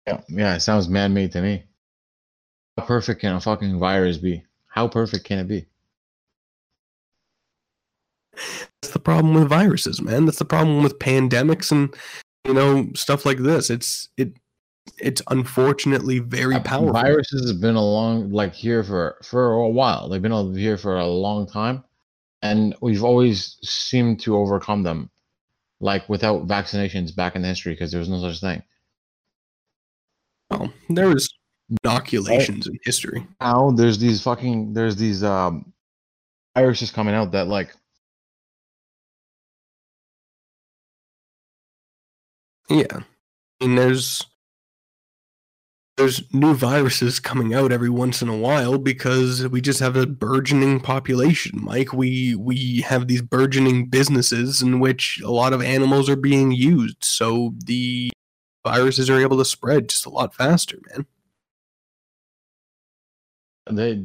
[0.08, 1.64] Yeah, yeah, it sounds man-made to me.
[2.78, 4.44] How perfect can a fucking virus be?
[4.68, 5.66] How perfect can it be?
[8.82, 10.26] That's the problem with viruses, man.
[10.26, 11.96] That's the problem with pandemics and
[12.46, 13.70] you know stuff like this.
[13.70, 14.34] It's it
[14.98, 16.94] it's unfortunately very Uh, powerful.
[16.94, 20.10] Viruses have been along like here for for a while.
[20.10, 21.84] They've been here for a long time,
[22.42, 25.10] and we've always seemed to overcome them,
[25.80, 28.62] like without vaccinations back in the history, because there was no such thing.
[30.52, 31.34] Well, there was
[31.84, 33.26] inoculations in history.
[33.40, 35.74] Now there's these fucking there's these um
[36.56, 37.76] viruses coming out that like
[42.70, 43.02] Yeah.
[43.62, 44.26] Mean there's
[45.98, 50.08] there's new viruses coming out every once in a while because we just have a
[50.08, 51.60] burgeoning population.
[51.62, 56.52] Mike, we we have these burgeoning businesses in which a lot of animals are being
[56.52, 57.04] used.
[57.04, 58.12] So the
[58.66, 61.06] viruses are able to spread just a lot faster, man.
[63.70, 64.04] they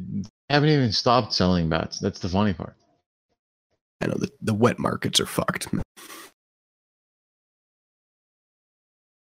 [0.49, 1.99] haven't even stopped selling bats.
[1.99, 2.75] That's the funny part.
[4.01, 5.73] I know the, the wet markets are fucked.
[5.73, 5.83] man.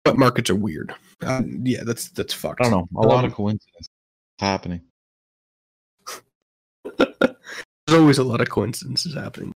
[0.04, 0.94] Wet markets are weird.
[1.24, 2.60] Uh, yeah, that's that's fucked.
[2.60, 3.00] I don't know.
[3.00, 3.88] A lot Um, of coincidence
[4.40, 4.80] happening.
[6.98, 9.52] There's always a lot of coincidences happening.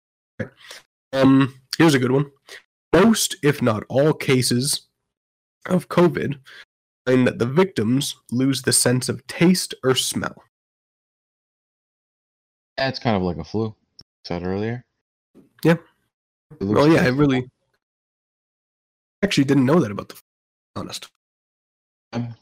[1.13, 2.31] Um, here's a good one.
[2.93, 4.87] Most, if not all, cases
[5.67, 6.39] of COVID
[7.07, 10.43] find that the victims lose the sense of taste or smell.
[12.77, 13.75] That's kind of like a flu.
[14.25, 14.83] Said earlier.
[15.63, 15.75] Yeah.
[16.59, 17.47] You Well, yeah, I really
[19.23, 20.19] actually didn't know that about the.
[20.75, 21.09] Honest,
[22.13, 22.35] Um,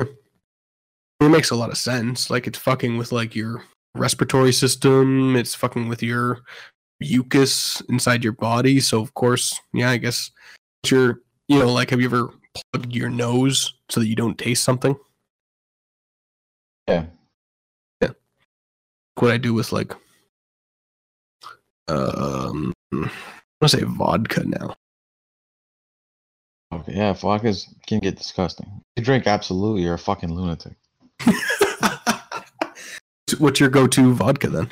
[0.00, 2.30] it makes a lot of sense.
[2.30, 3.62] Like it's fucking with like your
[3.94, 5.36] respiratory system.
[5.36, 6.40] It's fucking with your
[7.00, 8.80] mucus inside your body.
[8.80, 10.30] So of course, yeah, I guess
[10.86, 12.30] you're you know like have you ever
[12.72, 14.96] plugged your nose so that you don't taste something?
[16.88, 17.06] Yeah.
[18.00, 18.10] Yeah.
[19.16, 19.92] What I do with like
[21.88, 23.10] um I want
[23.60, 24.74] to say vodka now.
[26.72, 28.80] Okay, yeah, vodkas can get disgusting.
[28.96, 30.74] You drink absolutely, you're a fucking lunatic.
[33.38, 34.70] What's your go-to vodka then?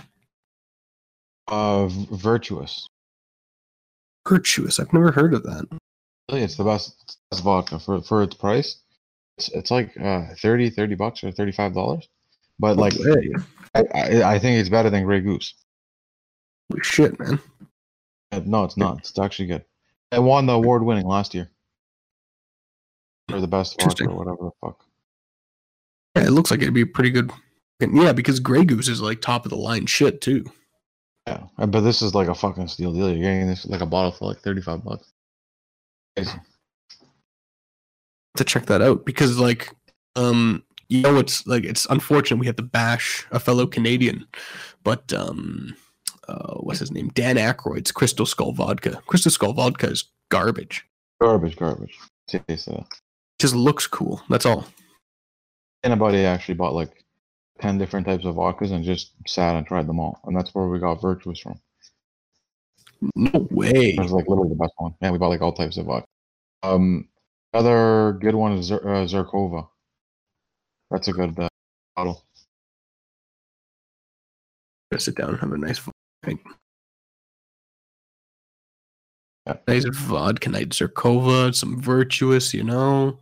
[1.48, 2.86] Uh, virtuous.
[4.28, 4.78] Virtuous.
[4.78, 5.64] I've never heard of that.
[6.30, 8.76] Really, it's the best, best vodka for for its price.
[9.38, 12.08] It's it's like uh 30, 30 bucks or thirty five dollars.
[12.58, 12.92] But like,
[13.74, 15.54] I, I I think it's better than Grey Goose.
[16.70, 17.40] holy shit, man.
[18.30, 18.98] Uh, No, it's not.
[18.98, 19.64] It's actually good.
[20.12, 21.50] It won the award winning last year
[23.28, 24.84] for the best vodka or whatever the fuck.
[26.16, 27.30] Yeah, it looks like it'd be pretty good.
[27.80, 30.44] Yeah, because Grey Goose is like top of the line shit too.
[31.26, 33.10] Yeah, uh, but this is like a fucking steal deal.
[33.10, 35.12] You're getting this like a bottle for like thirty five bucks.
[36.16, 36.32] Crazy.
[38.36, 39.70] to check that out because like
[40.16, 44.26] um you know it's like it's unfortunate we have to bash a fellow Canadian,
[44.82, 45.76] but um
[46.28, 47.08] uh what's his name?
[47.14, 49.00] Dan Aykroyd's Crystal Skull vodka.
[49.06, 50.84] Crystal Skull vodka is garbage.
[51.20, 51.98] Garbage, garbage.
[52.26, 53.00] Taste of it.
[53.38, 54.22] Just looks cool.
[54.28, 54.66] That's all.
[55.84, 57.04] Anybody actually bought like
[57.60, 60.66] ten different types of vodkas and just sat and tried them all, and that's where
[60.66, 61.60] we got Virtuous from.
[63.14, 63.94] No way.
[63.94, 64.94] It was like literally the best one.
[65.00, 66.06] Yeah, we bought like all types of vodka.
[66.64, 67.08] Um,
[67.54, 69.68] other good one is Zer- uh, Zirkova.
[70.90, 71.48] That's a good uh,
[71.94, 72.24] bottle.
[74.90, 75.80] Gonna sit down and have a nice
[76.22, 76.40] drink.
[79.66, 83.18] Nice vodka night, Zirkova, some virtuous, you know.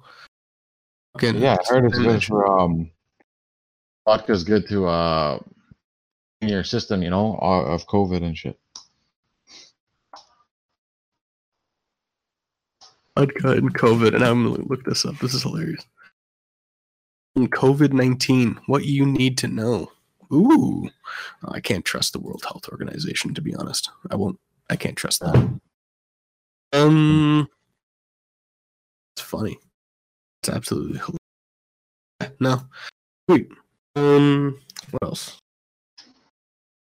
[1.14, 2.91] Fucking Yeah, I heard it's good for um.
[4.05, 5.39] Vodka's good to uh,
[6.41, 8.59] in your system, you know, uh, of COVID and shit.
[13.16, 15.18] vodka and COVID, and I'm gonna look this up.
[15.18, 15.85] This is hilarious.
[17.35, 19.91] In COVID nineteen, what you need to know.
[20.33, 20.89] Ooh,
[21.49, 23.91] I can't trust the World Health Organization to be honest.
[24.11, 24.39] I won't.
[24.70, 25.61] I can't trust that.
[26.77, 27.49] Um,
[29.16, 29.59] it's funny.
[30.43, 32.37] It's absolutely hilarious.
[32.41, 32.62] No,
[33.29, 33.51] wait.
[33.95, 34.61] Um,
[34.91, 35.39] what else?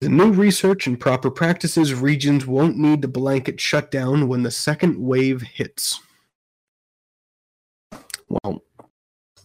[0.00, 4.98] The new research and proper practices, regions won't need the blanket shutdown when the second
[4.98, 6.00] wave hits.
[8.28, 8.62] Well,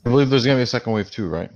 [0.05, 1.51] I believe there's gonna be a second wave too, right?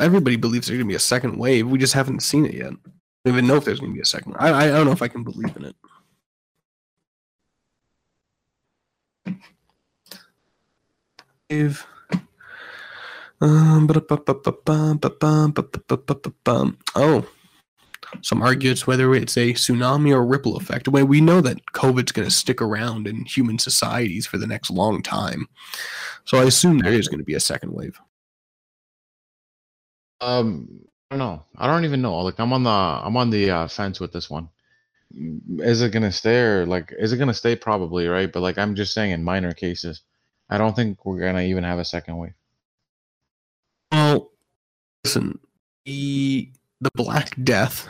[0.00, 1.68] everybody believes there's going to be a second wave.
[1.68, 2.72] We just haven't seen it yet.
[2.72, 2.90] I
[3.24, 4.34] don't even know if there's going to be a second.
[4.38, 5.76] I, I don't know if I can believe in it.
[13.40, 13.86] Um.
[16.94, 17.26] Oh,
[18.22, 20.88] some argue whether it's a tsunami or ripple effect.
[20.88, 24.70] Well, we know that COVID's going to stick around in human societies for the next
[24.70, 25.48] long time.
[26.24, 27.98] So I assume there is going to be a second wave.
[30.20, 30.80] Um,
[31.10, 31.44] I don't know.
[31.56, 32.20] I don't even know.
[32.20, 34.48] Like, I'm on the I'm on the uh, fence with this one.
[35.58, 37.54] Is it gonna stay or like is it gonna stay?
[37.54, 38.32] Probably, right?
[38.32, 40.00] But like, I'm just saying, in minor cases,
[40.54, 42.34] I don't think we're gonna even have a second wave.
[43.90, 44.30] Well,
[45.02, 45.40] listen,
[45.84, 47.88] the the Black Death,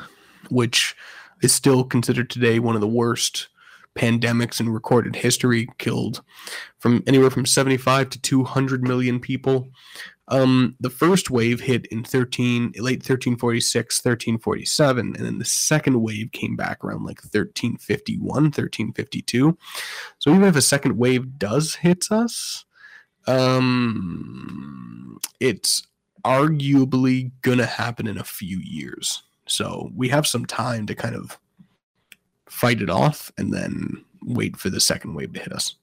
[0.48, 0.96] which
[1.42, 3.48] is still considered today one of the worst
[3.94, 6.22] pandemics in recorded history, killed
[6.78, 9.68] from anywhere from 75 to 200 million people.
[10.28, 16.32] Um, the first wave hit in 13 late 1346, 1347, and then the second wave
[16.32, 19.56] came back around like 1351, 1352.
[20.18, 22.64] So even if a second wave does hit us,
[23.26, 25.82] um, it's
[26.24, 29.22] arguably gonna happen in a few years.
[29.46, 31.38] So we have some time to kind of
[32.48, 35.74] fight it off and then wait for the second wave to hit us.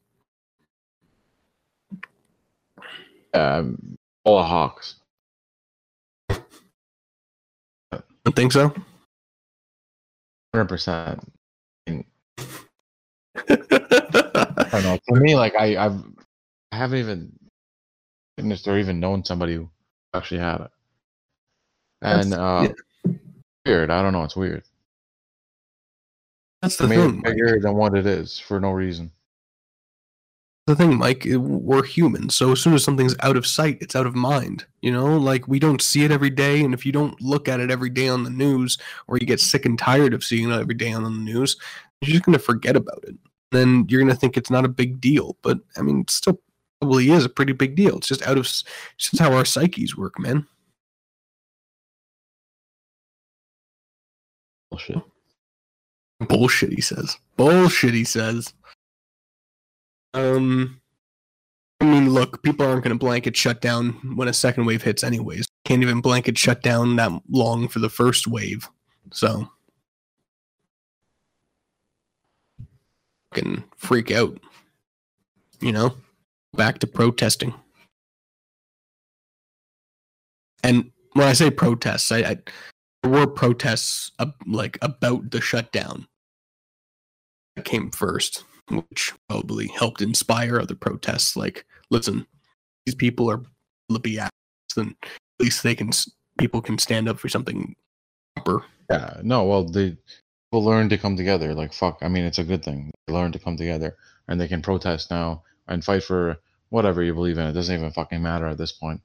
[3.34, 4.96] Um, all the hawks.
[6.30, 6.38] I
[8.36, 8.74] think so.
[10.54, 11.20] Hundred percent.
[11.88, 12.04] I
[13.48, 15.00] don't know.
[15.08, 16.04] For me, like I, I've,
[16.72, 17.32] I haven't even
[18.38, 19.70] witnessed or even known somebody who
[20.14, 20.72] actually had it.
[22.02, 22.74] And That's-
[23.08, 23.14] uh,
[23.66, 23.90] weird.
[23.90, 24.24] I don't know.
[24.24, 24.64] It's weird.
[26.62, 27.18] That's the made thing.
[27.18, 29.12] it bigger than what it is for no reason.
[30.68, 31.26] The thing, Mike.
[31.28, 34.66] We're humans, so as soon as something's out of sight, it's out of mind.
[34.82, 37.60] You know, like we don't see it every day, and if you don't look at
[37.60, 40.60] it every day on the news, or you get sick and tired of seeing it
[40.60, 41.58] every day on the news,
[42.02, 43.16] you're just gonna forget about it.
[43.52, 46.40] Then you're gonna think it's not a big deal, but I mean, it still
[46.80, 47.98] probably is a pretty big deal.
[47.98, 48.64] It's just out of, it's
[48.98, 50.48] just how our psyches work, man.
[54.70, 55.02] Bullshit.
[56.20, 57.18] Bullshit, he says.
[57.36, 58.54] Bullshit, he says.
[60.14, 60.82] Um,
[61.80, 65.04] I mean, look, people aren't going to blanket shut down when a second wave hits,
[65.04, 65.48] anyways.
[65.66, 68.70] Can't even blanket shut down that long for the first wave.
[69.12, 69.50] So,
[73.34, 74.40] can freak out.
[75.60, 75.96] You know,
[76.54, 77.54] back to protesting.
[80.64, 82.38] And when I say protests, I, I
[83.04, 86.08] there were protests uh, like about the shutdown
[87.56, 88.44] that came first,
[88.78, 91.36] which probably helped inspire other protests.
[91.36, 92.26] Like, listen,
[92.86, 93.42] these people are
[94.02, 94.32] be asked,
[94.78, 95.92] and at least they can
[96.38, 97.76] people can stand up for something
[98.36, 98.64] proper.
[98.90, 99.98] Yeah, no, well, they
[100.52, 101.54] will learn to come together.
[101.54, 102.92] Like, fuck, I mean, it's a good thing.
[103.08, 103.98] They learn to come together,
[104.28, 106.38] and they can protest now and fight for
[106.70, 107.48] whatever you believe in.
[107.48, 109.02] It doesn't even fucking matter at this point.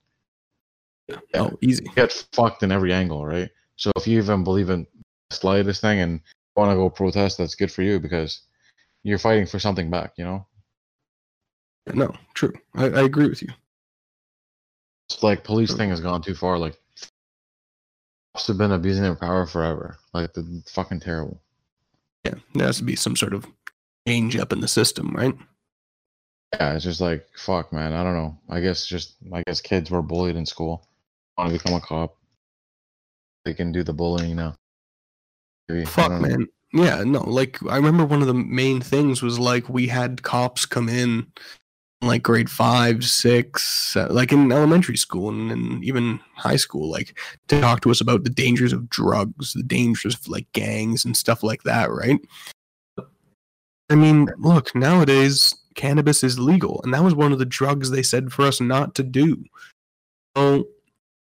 [1.09, 1.19] Yeah.
[1.35, 1.85] Oh, easy.
[1.85, 3.51] You get fucked in every angle, right?
[3.77, 4.87] So if you even believe in
[5.31, 6.21] the slightest thing and
[6.57, 8.43] want to go protest, that's good for you because
[9.07, 10.47] you're fighting for something back, you know?
[11.95, 12.53] No, true.
[12.75, 13.49] I, I agree with you.
[15.09, 16.59] It's like police thing has gone too far.
[16.59, 16.77] Like,
[18.35, 19.97] cops have been abusing their power forever.
[20.13, 21.41] Like, the fucking terrible.
[22.25, 23.47] Yeah, there has to be some sort of
[24.09, 25.37] change up in the system, right?
[26.55, 27.93] Yeah, it's just like fuck, man.
[27.93, 28.37] I don't know.
[28.49, 30.89] I guess just I guess kids were bullied in school.
[31.37, 32.17] Want to become a cop?
[33.45, 34.57] They can do the bullying now.
[35.69, 36.49] Maybe, fuck, man.
[36.73, 37.23] Yeah, no.
[37.23, 41.27] Like I remember one of the main things was like we had cops come in,
[42.03, 47.61] like grade five, six, like in elementary school and, and even high school, like to
[47.61, 51.43] talk to us about the dangers of drugs, the dangers of like gangs and stuff
[51.43, 52.21] like that, right?
[53.89, 58.03] I mean, look, nowadays cannabis is legal, and that was one of the drugs they
[58.03, 59.45] said for us not to do.
[60.37, 60.67] So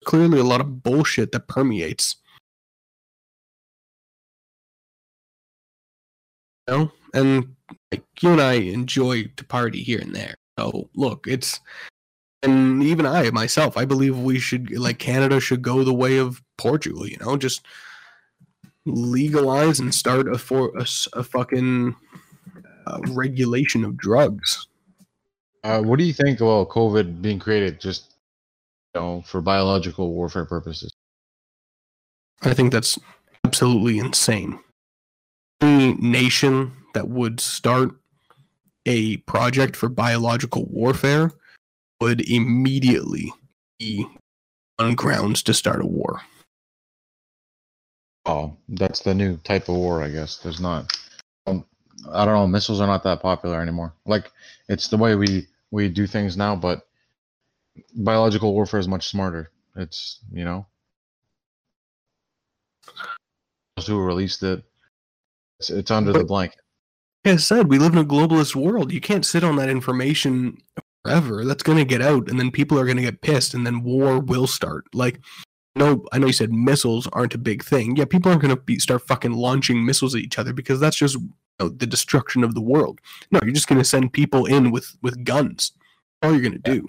[0.04, 2.16] clearly, a lot of bullshit that permeates.
[6.68, 6.92] Know?
[7.16, 7.56] and
[7.92, 10.36] like, you and I enjoy to party here and there.
[10.60, 11.60] So look, it's
[12.44, 16.44] and even I myself, I believe we should like Canada should go the way of
[16.58, 17.08] Portugal.
[17.08, 17.66] You know, just
[18.86, 21.96] legalize and start a for a, a fucking
[22.86, 24.68] uh, regulation of drugs.
[25.64, 28.14] Uh, what do you think about COVID being created just
[28.94, 30.92] you know for biological warfare purposes?
[32.44, 33.00] I think that's
[33.44, 34.60] absolutely insane.
[35.62, 37.92] Any nation that would start
[38.86, 41.32] a project for biological warfare
[42.00, 43.34] would immediately
[43.80, 44.06] be
[44.80, 46.22] on grounds to start a war.
[48.26, 50.38] Oh, that's the new type of war, I guess.
[50.38, 50.92] There's not.
[51.46, 51.66] Um,
[52.12, 52.48] I don't know.
[52.48, 53.94] Missiles are not that popular anymore.
[54.06, 54.32] Like
[54.68, 56.88] it's the way we we do things now, but
[57.96, 59.52] biological warfare is much smarter.
[59.76, 60.66] It's you know,
[63.86, 64.64] who released it.
[65.70, 66.60] It's, it's under but, the blanket.
[67.26, 68.92] I said, we live in a globalist world.
[68.92, 70.58] You can't sit on that information
[71.04, 71.44] forever.
[71.44, 73.84] That's going to get out, and then people are going to get pissed, and then
[73.84, 74.86] war will start.
[74.94, 75.20] Like,
[75.76, 77.96] no, I know you said missiles aren't a big thing.
[77.96, 81.16] Yeah, people aren't going to start fucking launching missiles at each other because that's just
[81.16, 83.02] you know, the destruction of the world.
[83.32, 85.72] No, you're just going to send people in with with guns.
[86.22, 86.88] All you're going to do.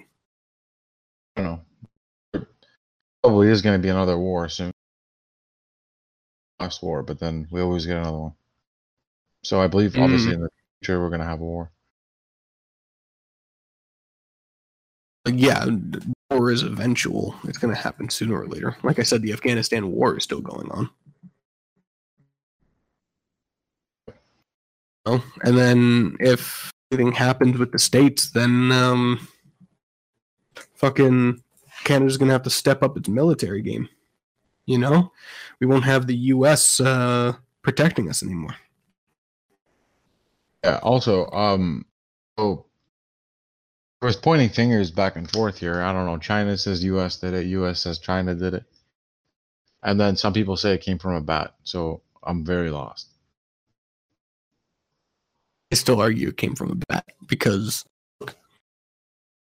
[1.35, 1.61] I don't
[2.33, 2.45] know.
[3.23, 4.71] Probably is going to be another war soon.
[6.59, 8.33] Last war, but then we always get another one.
[9.43, 10.35] So I believe, obviously, mm.
[10.35, 10.49] in the
[10.81, 11.71] future, we're going to have a war.
[15.25, 15.65] Yeah,
[16.31, 17.35] war is eventual.
[17.43, 18.77] It's going to happen sooner or later.
[18.83, 20.89] Like I said, the Afghanistan war is still going on.
[25.07, 25.23] know?
[25.43, 29.27] And then if anything happens with the states, then um,
[30.75, 31.41] fucking
[31.83, 33.89] Canada's gonna have to step up its military game.
[34.65, 35.11] You know,
[35.59, 36.79] we won't have the U.S.
[36.79, 38.55] Uh, protecting us anymore.
[40.63, 40.79] Yeah.
[40.81, 41.85] Also, um,
[42.37, 42.65] so
[44.01, 45.81] I was pointing fingers back and forth here.
[45.81, 46.17] I don't know.
[46.17, 47.17] China says U.S.
[47.17, 47.47] did it.
[47.47, 47.81] U.S.
[47.81, 48.63] says China did it,
[49.83, 51.55] and then some people say it came from a bat.
[51.63, 53.07] So I'm very lost.
[55.71, 57.85] I still argue it came from a bat because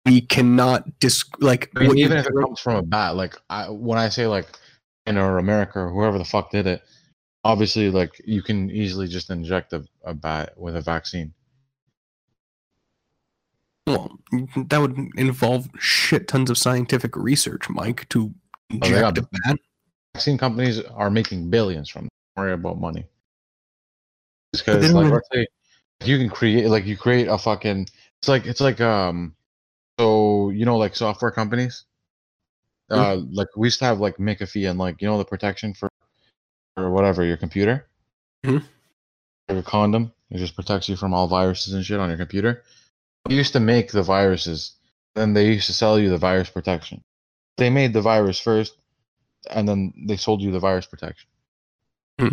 [0.04, 3.16] we cannot dis like I mean, even if it comes from a bat.
[3.16, 4.46] Like I, when I say like
[5.06, 6.82] in or America or whoever the fuck did it,
[7.44, 11.32] obviously like you can easily just inject a, a bat with a vaccine.
[13.86, 14.18] Well,
[14.56, 18.32] that would involve shit tons of scientific research, Mike, to
[18.72, 19.58] oh, inject oh, a bat.
[20.14, 22.02] Vaccine companies are making billions from.
[22.36, 23.06] Don't worry about money.
[24.52, 25.46] Because like, say
[26.04, 27.86] you can create like you create a fucking
[28.18, 29.34] it's like it's like um
[29.98, 31.84] so you know like software companies
[32.90, 33.34] uh mm-hmm.
[33.34, 35.89] like we used to have like McAfee and like you know the protection for
[36.80, 37.86] or whatever your computer
[38.44, 38.64] Mhm.
[39.48, 40.12] Like a condom.
[40.30, 42.62] It just protects you from all viruses and shit on your computer.
[43.26, 44.76] They used to make the viruses,
[45.14, 47.02] then they used to sell you the virus protection.
[47.56, 48.74] They made the virus first,
[49.50, 51.28] and then they sold you the virus protection.
[52.18, 52.28] Hmm.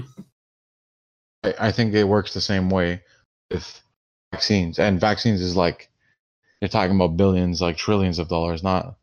[1.43, 3.01] I, I think it works the same way
[3.51, 3.81] with
[4.31, 5.89] vaccines, and vaccines is like
[6.61, 8.97] you're talking about billions, like trillions of dollars, not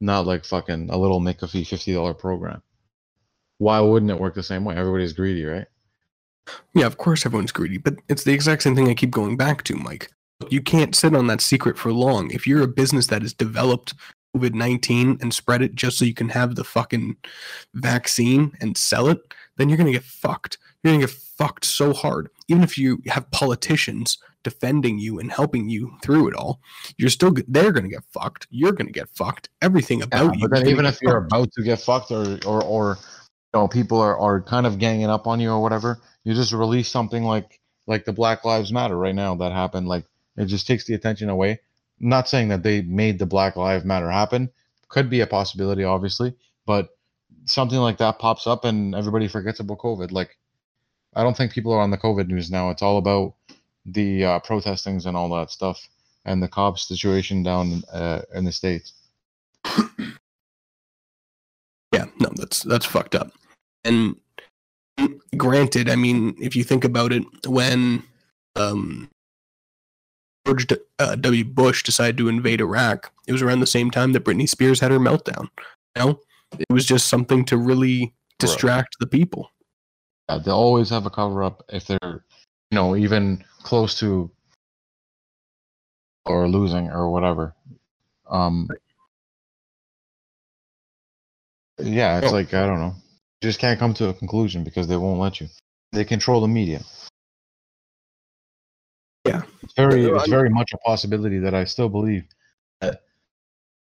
[0.00, 2.62] not like fucking a little McAfee fifty dollar program.
[3.58, 4.76] Why wouldn't it work the same way?
[4.76, 5.66] Everybody's greedy, right?
[6.74, 9.64] Yeah, of course everyone's greedy, but it's the exact same thing I keep going back
[9.64, 10.10] to, Mike.
[10.50, 12.30] You can't sit on that secret for long.
[12.30, 13.94] If you're a business that has developed
[14.36, 17.16] COVID 19 and spread it just so you can have the fucking
[17.74, 19.18] vaccine and sell it,
[19.56, 20.58] then you're going to get fucked.
[20.82, 22.28] You're going to get fucked so hard.
[22.48, 26.60] Even if you have politicians defending you and helping you through it all,
[26.98, 28.46] you're still, they're going to get fucked.
[28.50, 29.48] You're going to get fucked.
[29.62, 30.48] Everything Yeah, about you.
[30.48, 32.98] but then even if you're about to get fucked or or or
[33.54, 36.88] know people are, are kind of ganging up on you or whatever, you just release
[36.88, 39.88] something like like the Black Lives Matter right now that happened.
[39.88, 40.04] Like
[40.36, 41.60] it just takes the attention away.
[42.00, 44.50] not saying that they made the Black Lives Matter happen.
[44.88, 46.34] Could be a possibility, obviously,
[46.66, 46.90] but
[47.46, 50.12] something like that pops up and everybody forgets about COVID.
[50.12, 50.36] Like
[51.14, 52.70] I don't think people are on the COVID news now.
[52.70, 53.34] It's all about
[53.86, 55.88] the uh, protestings and all that stuff
[56.24, 58.92] and the cops situation down uh, in the states.
[61.94, 63.30] Yeah, no, that's that's fucked up.
[63.84, 64.16] And
[65.36, 68.02] granted, I mean, if you think about it, when
[68.56, 69.08] um,
[70.46, 70.66] George
[70.98, 71.44] uh, W.
[71.44, 74.90] Bush decided to invade Iraq, it was around the same time that Britney Spears had
[74.90, 75.48] her meltdown.
[75.96, 76.20] You know,
[76.58, 79.50] it was just something to really distract the people.
[80.28, 84.30] Yeah, they always have a cover up if they're, you know, even close to
[86.26, 87.54] or losing or whatever.
[88.28, 88.68] Um,
[91.78, 92.32] yeah, it's Oh.
[92.32, 92.94] like I don't know.
[93.44, 95.48] You just can't come to a conclusion because they won't let you.
[95.92, 96.80] They control the media.
[99.26, 99.42] Yeah.
[99.62, 102.24] it's very, it's very much a possibility that I still believe
[102.80, 103.02] that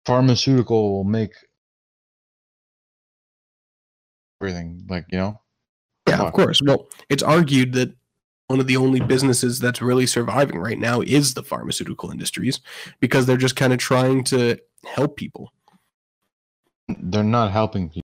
[0.04, 1.32] pharmaceutical will make
[4.42, 5.40] everything like you know.
[6.06, 6.26] Yeah, Fuck.
[6.26, 6.60] of course.
[6.62, 7.94] Well, it's argued that
[8.48, 12.60] one of the only businesses that's really surviving right now is the pharmaceutical industries
[13.00, 15.50] because they're just kind of trying to help people.
[16.88, 18.05] They're not helping people.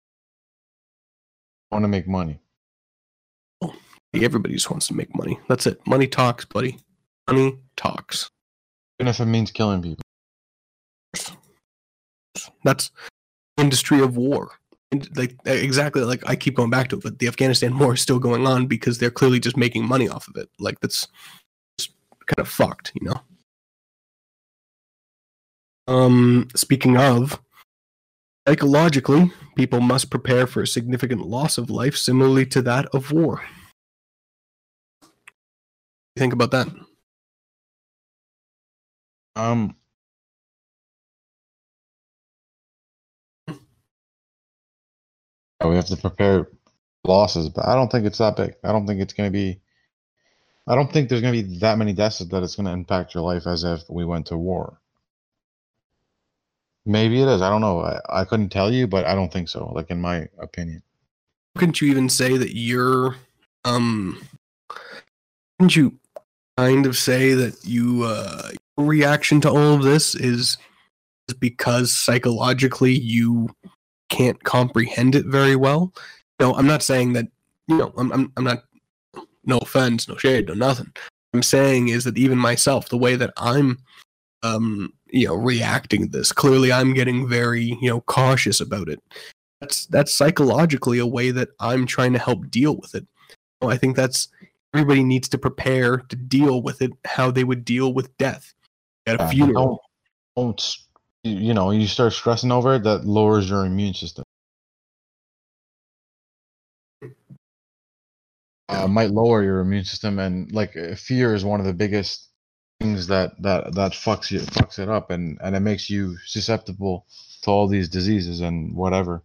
[1.72, 2.38] Want to make money.
[4.14, 5.40] Everybody just wants to make money.
[5.48, 5.80] That's it.
[5.86, 6.78] Money talks, buddy.
[7.26, 8.30] Money talks.
[9.00, 10.04] Even if it means killing people.
[12.62, 12.90] That's
[13.56, 14.50] industry of war.
[14.90, 18.02] And like exactly like I keep going back to it, but the Afghanistan war is
[18.02, 20.50] still going on because they're clearly just making money off of it.
[20.58, 21.08] Like that's
[21.78, 21.92] just
[22.26, 23.20] kind of fucked, you know.
[25.88, 27.40] Um, speaking of,
[28.46, 33.42] psychologically, people must prepare for a significant loss of life, similarly to that of war.
[36.16, 36.68] You think about that?
[39.36, 39.76] Um.
[45.64, 46.48] We have to prepare
[47.04, 48.56] losses, but I don't think it's that big.
[48.64, 49.60] I don't think it's going to be.
[50.66, 53.14] I don't think there's going to be that many deaths that it's going to impact
[53.14, 54.81] your life as if we went to war.
[56.84, 57.42] Maybe it is.
[57.42, 57.80] I don't know.
[57.80, 59.70] I, I couldn't tell you, but I don't think so.
[59.72, 60.82] Like in my opinion.
[61.56, 63.16] couldn't you even say that your
[63.64, 64.20] um
[65.58, 65.96] couldn't you
[66.56, 70.58] kind of say that you uh reaction to all of this is
[71.28, 73.48] is because psychologically you
[74.08, 75.92] can't comprehend it very well
[76.40, 77.26] no i'm not saying that
[77.68, 78.64] you know i'm i'm, I'm not
[79.44, 80.92] no offense no shade no nothing
[81.32, 83.78] i'm saying is that even myself the way that i'm
[84.42, 89.00] um you know reacting to this clearly i'm getting very you know cautious about it
[89.62, 93.06] that's that's psychologically a way that I'm trying to help deal with it.
[93.62, 94.26] So I think that's
[94.74, 98.54] everybody needs to prepare to deal with it how they would deal with death
[99.06, 99.80] at a Yeah, funeral.
[100.34, 100.76] Don't, don't
[101.22, 104.24] you you know you start stressing over it that lowers your immune system.
[108.68, 112.31] Uh, might lower your immune system and like uh, fear is one of the biggest
[112.82, 117.06] things that that that fucks you fucks it up and and it makes you susceptible
[117.42, 119.22] to all these diseases and whatever.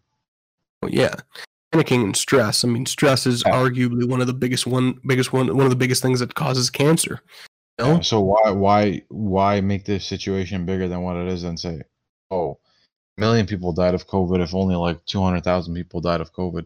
[0.87, 1.15] Yeah.
[1.73, 2.63] Panicking and stress.
[2.63, 3.53] I mean, stress is Yeah.
[3.53, 6.69] arguably one of the biggest one biggest one one of the biggest things that causes
[6.69, 7.21] cancer.
[7.79, 7.93] You know?
[7.95, 11.81] Yeah, so why why why make this situation bigger than what it is and say,
[12.31, 12.59] oh,
[13.17, 16.33] a million people died of COVID if only like two hundred thousand people died of
[16.33, 16.65] COVID?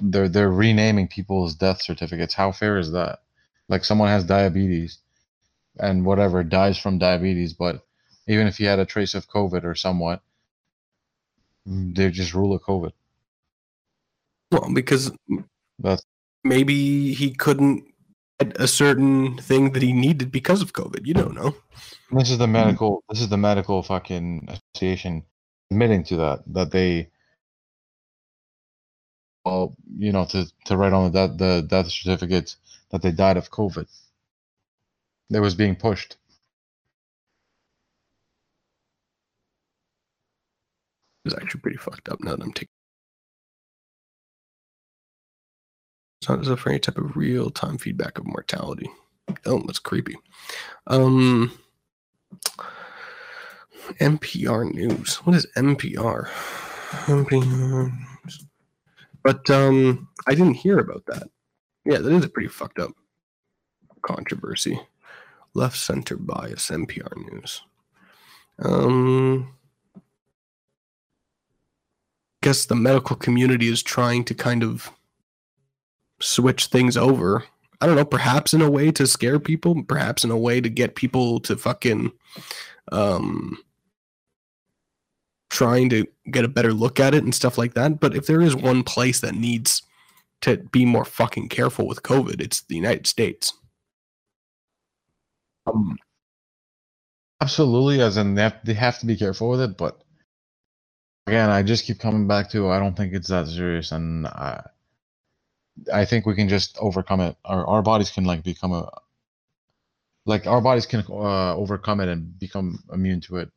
[0.00, 2.34] They're they're renaming people's death certificates.
[2.34, 3.20] How fair is that?
[3.68, 4.98] Like someone has diabetes
[5.78, 7.84] and whatever dies from diabetes, but
[8.28, 10.22] even if he had a trace of COVID or somewhat,
[11.66, 12.92] they just rule it COVID.
[14.50, 15.10] Well, because
[15.78, 16.04] That's
[16.44, 17.84] maybe he couldn't
[18.38, 21.06] get a certain thing that he needed because of COVID.
[21.06, 21.54] You don't know.
[22.10, 23.02] This is the medical.
[23.08, 25.24] This is the medical fucking association
[25.70, 27.08] admitting to that that they,
[29.44, 32.56] well, you know, to to write on the death, the death certificates
[32.90, 33.86] that they died of COVID.
[35.32, 36.18] That was being pushed.
[41.24, 42.68] It's actually pretty fucked up now that I'm taking.
[46.20, 48.90] It's not as if for any type of real time feedback of mortality.
[49.46, 50.16] Oh, that's creepy.
[50.86, 51.50] Um,
[54.00, 55.14] NPR News.
[55.24, 56.26] What is NPR?
[57.06, 57.90] NPR.
[59.22, 61.30] But um, I didn't hear about that.
[61.86, 62.90] Yeah, that is a pretty fucked up
[64.02, 64.78] controversy.
[65.54, 67.62] Left center bias, NPR News.
[68.58, 69.54] Um,
[72.42, 74.90] guess the medical community is trying to kind of
[76.20, 77.44] switch things over.
[77.80, 80.68] I don't know, perhaps in a way to scare people, perhaps in a way to
[80.68, 82.12] get people to fucking
[82.90, 83.58] um
[85.50, 88.00] trying to get a better look at it and stuff like that.
[88.00, 89.82] But if there is one place that needs
[90.40, 93.52] to be more fucking careful with COVID, it's the United States.
[95.66, 95.96] Um,
[97.40, 99.76] absolutely, as in they have, they have to be careful with it.
[99.76, 100.02] But
[101.26, 104.62] again, I just keep coming back to I don't think it's that serious, and I
[105.92, 107.36] I think we can just overcome it.
[107.44, 108.88] Our our bodies can like become a
[110.26, 113.50] like our bodies can uh, overcome it and become immune to it.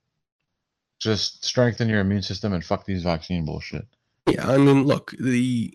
[1.00, 3.86] Just strengthen your immune system and fuck these vaccine bullshit.
[4.28, 5.74] Yeah, I mean, look, the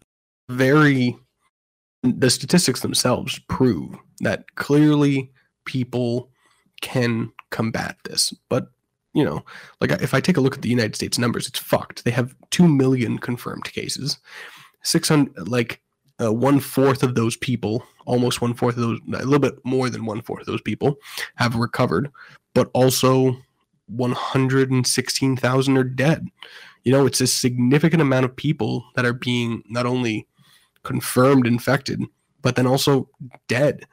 [0.48, 1.16] very
[2.02, 5.30] the statistics themselves prove that clearly
[5.70, 6.28] people
[6.80, 8.34] can combat this.
[8.48, 8.66] But,
[9.14, 9.44] you know,
[9.80, 12.04] like if I take a look at the United States numbers, it's fucked.
[12.04, 14.18] They have 2 million confirmed cases.
[14.82, 15.80] 600 like
[16.20, 19.88] uh, one fourth of those people, almost one fourth of those, a little bit more
[19.88, 20.96] than one fourth of those people
[21.36, 22.10] have recovered,
[22.52, 23.36] but also
[23.86, 26.26] 116,000 are dead.
[26.82, 30.26] You know, it's a significant amount of people that are being not only
[30.82, 32.02] confirmed infected,
[32.42, 33.08] but then also
[33.46, 33.86] dead.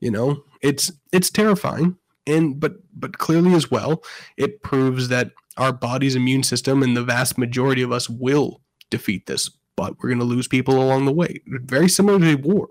[0.00, 1.96] You know, it's it's terrifying,
[2.26, 4.02] and but but clearly as well,
[4.36, 8.60] it proves that our body's immune system and the vast majority of us will
[8.90, 9.50] defeat this.
[9.76, 11.42] But we're going to lose people along the way.
[11.46, 12.68] Very similar to war,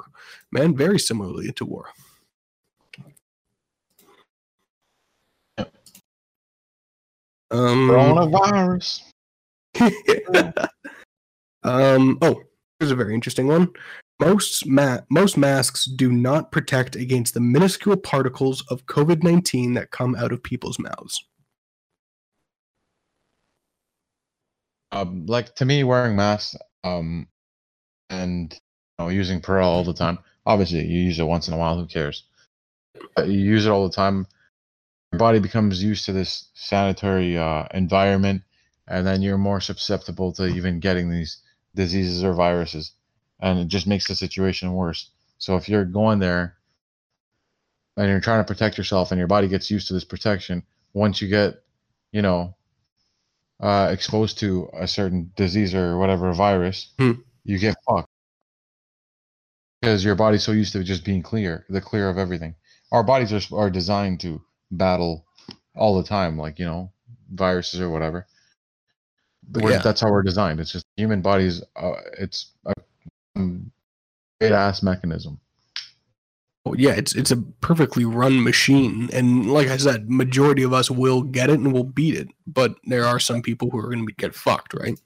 [0.52, 0.76] man.
[0.76, 1.86] Very similarly to war.
[7.52, 9.02] Um, Coronavirus.
[11.64, 12.18] um.
[12.24, 12.42] Oh,
[12.80, 13.72] here's a very interesting one.
[14.20, 19.92] Most ma- most masks do not protect against the minuscule particles of COVID nineteen that
[19.92, 21.26] come out of people's mouths.
[24.92, 27.28] Um, like to me, wearing masks, um,
[28.10, 30.20] and you know, using Purell all the time.
[30.46, 31.78] Obviously, you use it once in a while.
[31.80, 32.24] Who cares?
[33.16, 34.28] But you use it all the time.
[35.12, 38.44] Your body becomes used to this sanitary uh, environment,
[38.88, 41.42] and then you're more susceptible to even getting these
[41.76, 42.92] diseases or viruses,
[43.44, 45.10] and it just makes the situation worse.
[45.38, 46.56] So if you're going there
[47.98, 50.64] and you're trying to protect yourself, and your body gets used to this protection,
[50.94, 51.62] once you get,
[52.12, 52.56] you know,
[53.60, 57.12] uh, exposed to a certain disease or whatever virus, Hmm.
[57.44, 58.10] you get fucked
[59.82, 62.56] because your body's so used to just being clear, the clear of everything.
[62.92, 64.42] Our bodies are are designed to
[64.72, 65.26] battle
[65.76, 66.92] all the time, like you know,
[67.32, 68.26] viruses or whatever.
[69.52, 69.80] We're- Yeah.
[69.82, 70.60] That's how we're designed.
[70.62, 71.62] It's just human bodies.
[71.76, 72.74] Uh, it's a
[73.36, 75.40] great ass mechanism.
[76.66, 80.90] Oh, yeah, it's it's a perfectly run machine, and like I said, majority of us
[80.90, 82.30] will get it and will beat it.
[82.48, 84.98] But there are some people who are going to get fucked, right?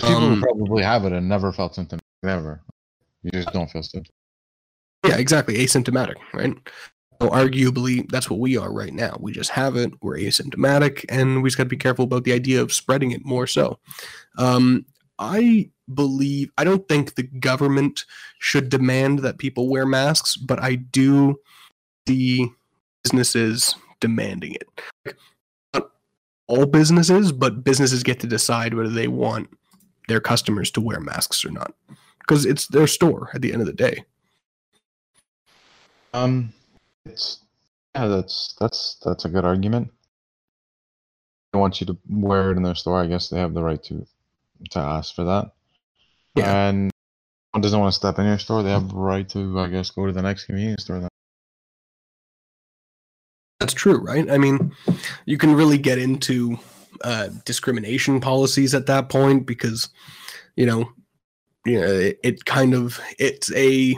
[0.00, 2.00] People Um, who probably have it and never felt symptoms.
[2.22, 2.62] Never.
[3.22, 4.16] You just don't feel symptoms.
[5.06, 5.56] Yeah, exactly.
[5.58, 6.56] Asymptomatic, right?
[7.20, 9.16] So arguably, that's what we are right now.
[9.20, 9.92] We just have it.
[10.00, 13.26] We're asymptomatic, and we just got to be careful about the idea of spreading it
[13.26, 13.46] more.
[13.46, 13.78] So,
[14.38, 14.86] um,
[15.18, 18.04] I believe I don't think the government
[18.38, 21.40] should demand that people wear masks, but I do
[22.06, 22.50] see
[23.02, 25.16] businesses demanding it.
[25.74, 25.90] Not
[26.46, 29.48] all businesses, but businesses get to decide whether they want
[30.08, 31.74] their customers to wear masks or not,
[32.20, 34.04] because it's their store at the end of the day.
[36.12, 36.52] Um,
[37.04, 37.40] it's
[37.94, 39.90] yeah, that's that's that's a good argument.
[41.52, 43.00] They want you to wear it in their store.
[43.00, 44.06] I guess they have the right to
[44.70, 45.52] to ask for that.
[46.34, 46.68] Yeah.
[46.68, 46.90] And
[47.52, 48.62] one doesn't want to step in your store.
[48.62, 51.00] They have the right to, I guess, go to the next convenience store.
[51.00, 51.08] Then.
[53.60, 54.28] That's true, right?
[54.30, 54.72] I mean,
[55.26, 56.58] you can really get into
[57.02, 59.88] uh, discrimination policies at that point because,
[60.56, 60.90] you know,
[61.64, 63.96] you know, it, it kind of it's a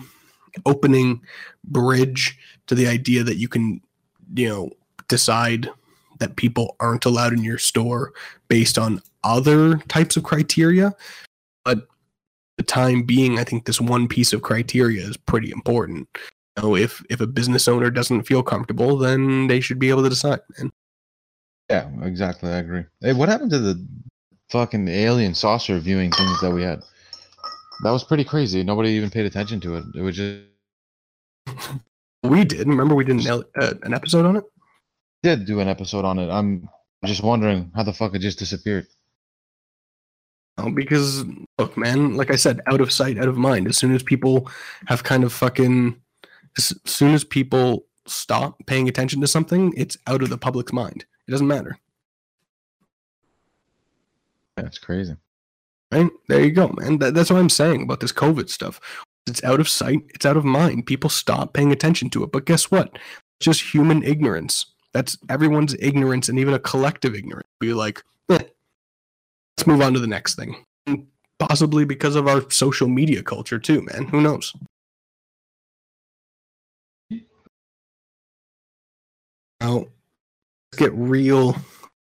[0.64, 1.20] opening
[1.64, 3.80] bridge to the idea that you can,
[4.34, 4.70] you know,
[5.09, 5.68] decide
[6.18, 8.12] that people aren't allowed in your store
[8.49, 10.95] based on other types of criteria.
[11.64, 11.89] But
[12.66, 16.08] time being, I think this one piece of criteria is pretty important.
[16.56, 20.02] You know, if if a business owner doesn't feel comfortable, then they should be able
[20.02, 20.40] to decide.
[21.70, 22.50] Yeah, exactly.
[22.50, 22.84] I agree.
[23.00, 23.86] Hey, what happened to the
[24.50, 26.80] fucking alien saucer viewing things that we had?
[27.82, 28.62] That was pretty crazy.
[28.62, 29.84] Nobody even paid attention to it.
[29.94, 30.44] It was just
[32.22, 32.66] we did.
[32.66, 34.44] Remember, we did an, uh, an episode on it.
[35.22, 36.30] did do an episode on it.
[36.30, 36.68] I'm
[37.04, 38.86] just wondering how the fuck it just disappeared.
[40.74, 41.24] Because
[41.59, 43.68] look, man, like I said, out of sight, out of mind.
[43.68, 44.48] As soon as people
[44.86, 46.00] have kind of fucking,
[46.57, 51.04] as soon as people stop paying attention to something, it's out of the public's mind.
[51.28, 51.78] It doesn't matter,
[54.57, 55.16] That's crazy.
[55.92, 56.09] right?
[56.28, 56.98] There you go, man.
[56.98, 58.80] That, that's what I'm saying about this COVID stuff.
[59.26, 60.86] It's out of sight, it's out of mind.
[60.86, 62.32] People stop paying attention to it.
[62.32, 62.94] But guess what?
[62.94, 64.66] It's just human ignorance.
[64.92, 67.48] That's everyone's ignorance and even a collective ignorance.
[67.61, 68.02] Be like,
[69.66, 70.64] move on to the next thing.
[71.38, 74.06] Possibly because of our social media culture too, man.
[74.06, 74.54] Who knows?
[79.60, 79.86] Now,
[80.72, 81.56] let's get real,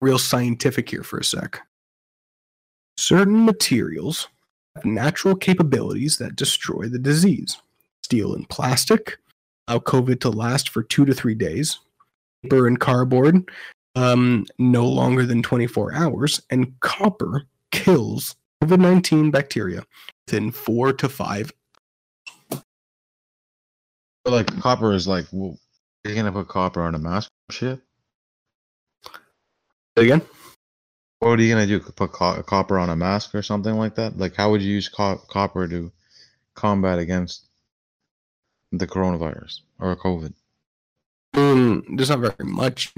[0.02, 1.62] real scientific here for a sec.
[2.98, 4.28] Certain materials
[4.76, 7.58] have natural capabilities that destroy the disease.
[8.04, 9.18] Steel and plastic
[9.68, 11.80] allow COVID to last for two to three days.
[12.44, 13.50] Paper and cardboard,
[13.96, 16.42] um, no longer than 24 hours.
[16.50, 19.84] And copper kills COVID 19 bacteria
[20.28, 21.52] within four to five.
[24.26, 25.58] Like copper is like, well,
[26.04, 27.32] you're gonna put copper on a mask?
[27.50, 27.82] Shit.
[29.98, 30.22] Again?
[31.20, 31.80] What are you gonna do?
[31.80, 34.18] Put co- copper on a mask or something like that?
[34.18, 35.92] Like, how would you use co- copper to
[36.56, 37.46] combat against
[38.72, 40.34] the coronavirus or COVID?
[41.36, 42.94] Mm, there's not very much.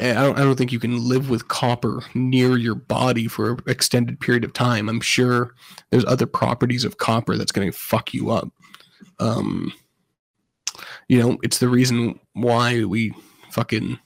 [0.00, 3.58] I don't, I don't think you can live with copper near your body for an
[3.66, 4.88] extended period of time.
[4.88, 5.54] I'm sure
[5.90, 8.48] there's other properties of copper that's going to fuck you up.
[9.18, 9.72] Um,
[11.08, 13.12] you know, it's the reason why we
[13.50, 13.98] fucking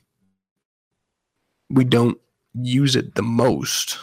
[1.71, 2.19] we don't
[2.55, 3.99] use it the most.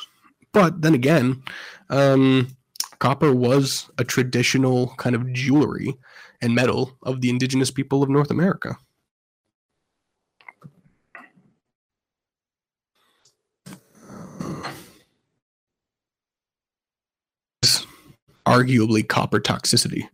[0.54, 1.42] But then again,
[1.90, 2.56] um,
[3.00, 5.94] copper was a traditional kind of jewelry
[6.42, 8.78] and metal of the indigenous people of North America.
[18.52, 20.08] Arguably copper toxicity.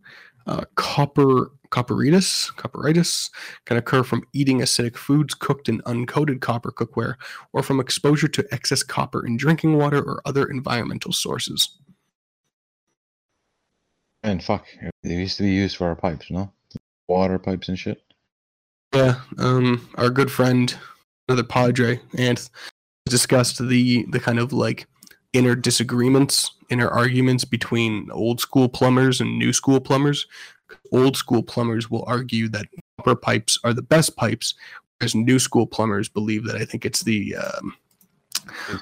[0.46, 3.30] Uh, copper copperitis, copperitis
[3.66, 7.16] can occur from eating acidic foods cooked in uncoated copper cookware
[7.52, 11.78] or from exposure to excess copper in drinking water or other environmental sources.
[14.22, 14.66] And fuck,
[15.02, 16.50] they used to be used for our pipes, know,
[17.08, 18.02] water pipes and shit.
[18.94, 20.74] Yeah, um, our good friend,
[21.28, 22.48] another Padre, Anth,
[23.06, 24.86] discussed the the kind of like
[25.38, 30.26] inner disagreements, inner arguments between old school plumbers and new school plumbers.
[30.92, 32.66] Old school plumbers will argue that
[32.98, 34.54] copper pipes are the best pipes,
[34.98, 37.74] whereas new school plumbers believe that I think it's the um,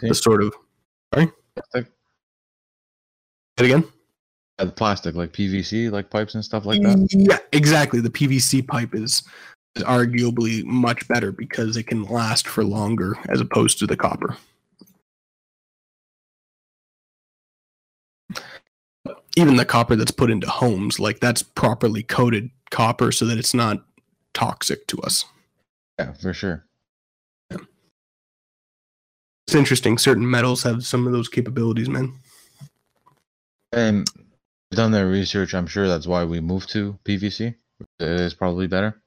[0.01, 0.55] the sort of
[1.13, 1.93] Plastic,
[3.57, 3.85] it again.
[4.59, 7.09] yeah, the plastic, like PVC, like pipes and stuff like that.
[7.13, 8.01] Yeah, exactly.
[8.01, 9.23] The PVC pipe is,
[9.75, 14.37] is arguably much better because it can last for longer as opposed to the copper.
[19.37, 23.55] Even the copper that's put into homes, like that's properly coated copper so that it's
[23.55, 23.85] not
[24.33, 25.25] toxic to us.
[25.99, 26.65] Yeah, for sure.
[27.51, 29.97] It's interesting.
[29.97, 32.15] Certain metals have some of those capabilities, man.
[33.73, 34.11] And
[34.73, 35.55] done their research.
[35.55, 37.55] I'm sure that's why we moved to PVC.
[38.01, 39.01] It is probably better.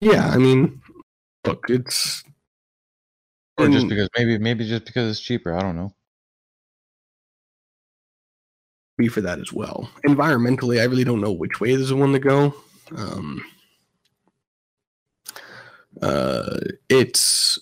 [0.00, 0.80] Yeah, I mean,
[1.46, 2.24] look, it's
[3.58, 5.54] Or just because maybe maybe just because it's cheaper.
[5.54, 5.94] I don't know.
[8.98, 9.88] Be for that as well.
[10.06, 12.54] Environmentally, I really don't know which way is the one to go.
[12.96, 13.42] Um,
[16.00, 17.58] uh, it's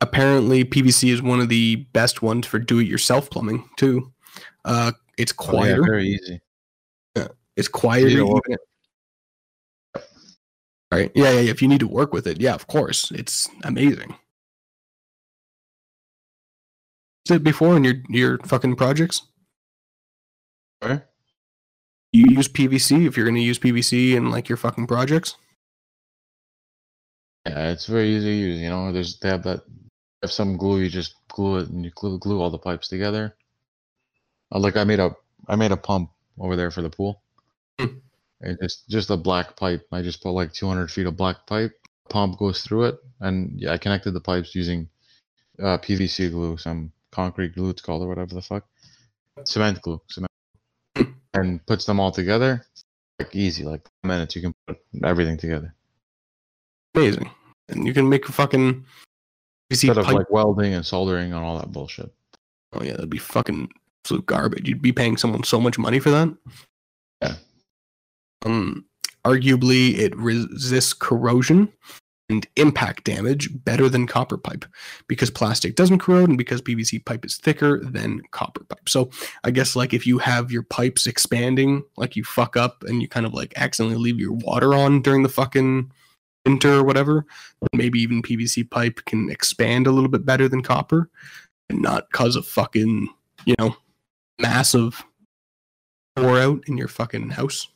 [0.00, 4.12] apparently PVC is one of the best ones for do-it-yourself plumbing too.
[4.64, 5.82] Uh, it's Oh, yeah, quieter.
[5.82, 6.40] very easy.
[7.56, 8.24] it's quieter.
[10.92, 11.10] Right?
[11.14, 11.50] Yeah, yeah, yeah.
[11.50, 14.14] If you need to work with it, yeah, of course, it's amazing.
[17.28, 19.22] Is it before in your your fucking projects?
[22.12, 25.36] You use PVC if you're going to use PVC in like your fucking projects.
[27.46, 28.60] Yeah, it's very easy to use.
[28.60, 29.62] You know, there's they have that.
[30.22, 33.36] If some glue, you just glue it and you glue glue all the pipes together.
[34.52, 35.14] Uh, like I made a
[35.48, 37.22] I made a pump over there for the pool.
[37.78, 37.98] Hmm.
[38.40, 39.86] It just just a black pipe.
[39.92, 41.72] I just put like 200 feet of black pipe.
[42.08, 44.88] Pump goes through it, and yeah, I connected the pipes using
[45.60, 48.64] uh, PVC glue, some concrete glue it's called or whatever the fuck,
[49.44, 50.30] cement glue, cement,
[51.40, 52.64] and puts them all together.
[53.18, 55.74] Like easy, like minutes you can put everything together
[56.96, 57.30] Amazing.
[57.68, 58.84] And you can make a fucking PVC
[59.70, 60.14] instead of pipe.
[60.14, 62.10] like welding and soldering and all that bullshit.
[62.72, 63.68] oh yeah, that'd be fucking
[64.02, 64.68] absolute garbage.
[64.68, 66.34] You'd be paying someone so much money for that.
[67.20, 67.34] Yeah.
[68.44, 68.86] Um,
[69.24, 71.70] arguably, it resists corrosion
[72.28, 74.64] and impact damage better than copper pipe
[75.06, 78.88] because plastic doesn't corrode and because PVC pipe is thicker than copper pipe.
[78.88, 79.10] So
[79.44, 83.08] I guess like if you have your pipes expanding, like you fuck up and you
[83.08, 85.90] kind of like accidentally leave your water on during the fucking
[86.44, 87.26] winter or whatever,
[87.72, 91.08] maybe even PVC pipe can expand a little bit better than copper
[91.70, 93.08] and not cause a fucking,
[93.44, 93.76] you know,
[94.40, 95.04] massive
[96.16, 97.68] pour out in your fucking house.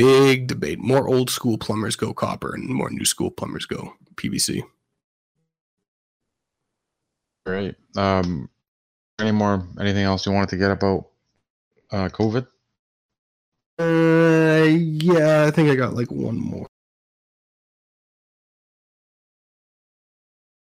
[0.00, 0.78] Big debate.
[0.78, 4.62] More old school plumbers go copper and more new school plumbers go PVC.
[7.44, 7.74] Great.
[7.96, 8.48] Um,
[9.20, 9.66] any more?
[9.78, 11.08] Anything else you wanted to get about
[11.90, 12.46] uh, COVID?
[13.78, 16.66] Uh, yeah, I think I got like one more.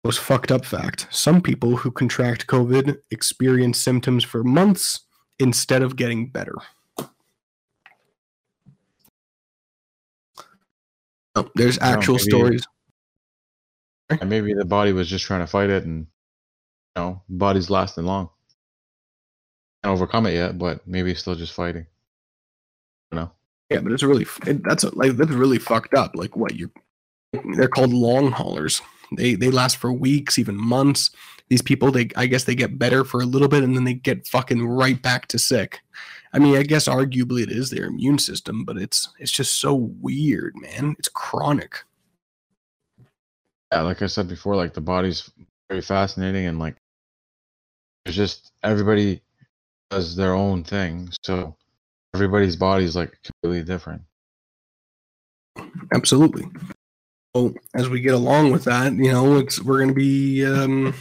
[0.03, 1.07] Most fucked up fact.
[1.09, 4.99] Some people who contract COVID experience symptoms for months
[5.39, 6.53] instead of getting better.
[11.35, 12.67] Oh, there's actual maybe- stories.
[14.09, 16.05] And maybe the body was just trying to fight it, and
[16.95, 18.29] you know, body's lasting long.
[19.83, 21.87] Can't overcome it yet, but maybe it's still just fighting.
[23.11, 23.31] You know.
[23.71, 26.11] Yeah, but it's really it, that's like that's really fucked up.
[26.13, 26.69] Like what you're
[27.55, 28.81] they're called long haulers.
[29.17, 31.09] They they last for weeks, even months.
[31.49, 33.95] These people they I guess they get better for a little bit and then they
[33.95, 35.79] get fucking right back to sick.
[36.35, 39.73] I mean, I guess arguably it is their immune system, but it's it's just so
[39.73, 40.93] weird, man.
[40.99, 41.85] It's chronic.
[43.71, 45.31] yeah, like I said before, like the body's
[45.69, 46.75] very fascinating and like
[48.03, 49.21] there's just everybody
[49.89, 51.09] does their own thing.
[51.23, 51.55] So
[52.13, 54.01] everybody's body is like completely different.
[55.93, 56.47] Absolutely.
[57.33, 60.93] So as we get along with that, you know, it's we're gonna be um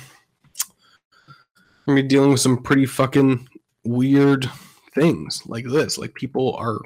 [1.86, 3.48] we're gonna be dealing with some pretty fucking
[3.84, 4.48] weird
[4.94, 5.98] things like this.
[5.98, 6.78] Like people are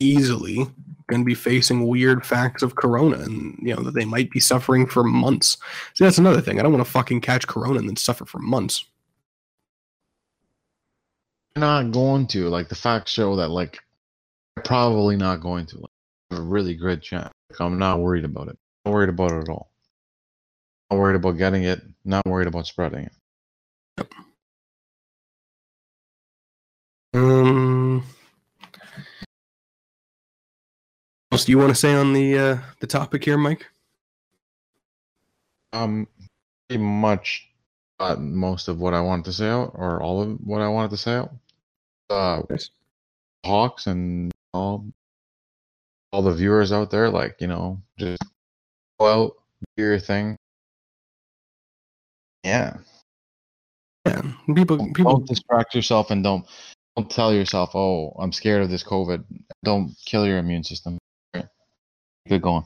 [0.00, 0.66] easily
[1.06, 4.86] gonna be facing weird facts of corona and you know that they might be suffering
[4.86, 5.56] for months.
[5.94, 6.58] See that's another thing.
[6.58, 8.84] I don't want to fucking catch corona and then suffer for months.
[11.54, 12.48] You're not going to.
[12.48, 13.78] Like the facts show that like
[14.64, 15.78] probably not going to.
[15.78, 15.90] Like,
[16.30, 17.30] a really good chance.
[17.50, 18.58] Like, I'm not worried about it.
[18.84, 19.70] Not worried about it at all.
[20.90, 21.82] Not worried about getting it.
[22.04, 23.08] Not worried about spreading
[23.98, 24.08] it.
[27.14, 28.00] Um
[31.28, 33.66] what else do you want to say on the uh the topic here, Mike?
[35.72, 36.06] Um,
[36.68, 37.48] pretty much
[37.98, 40.90] got most of what I wanted to say out, or all of what I wanted
[40.90, 41.32] to say out.
[42.10, 42.70] Uh, Nice.
[43.44, 44.86] Hawks and all,
[46.12, 48.22] all the viewers out there, like you know, just
[49.00, 49.32] go out,
[49.76, 50.36] do your thing.
[52.44, 52.76] Yeah,
[54.06, 54.20] Yeah.
[54.54, 56.46] People people don't distract yourself and don't
[56.96, 59.24] don't tell yourself, "Oh, I'm scared of this COVID."
[59.64, 60.98] Don't kill your immune system.
[62.28, 62.64] Good going.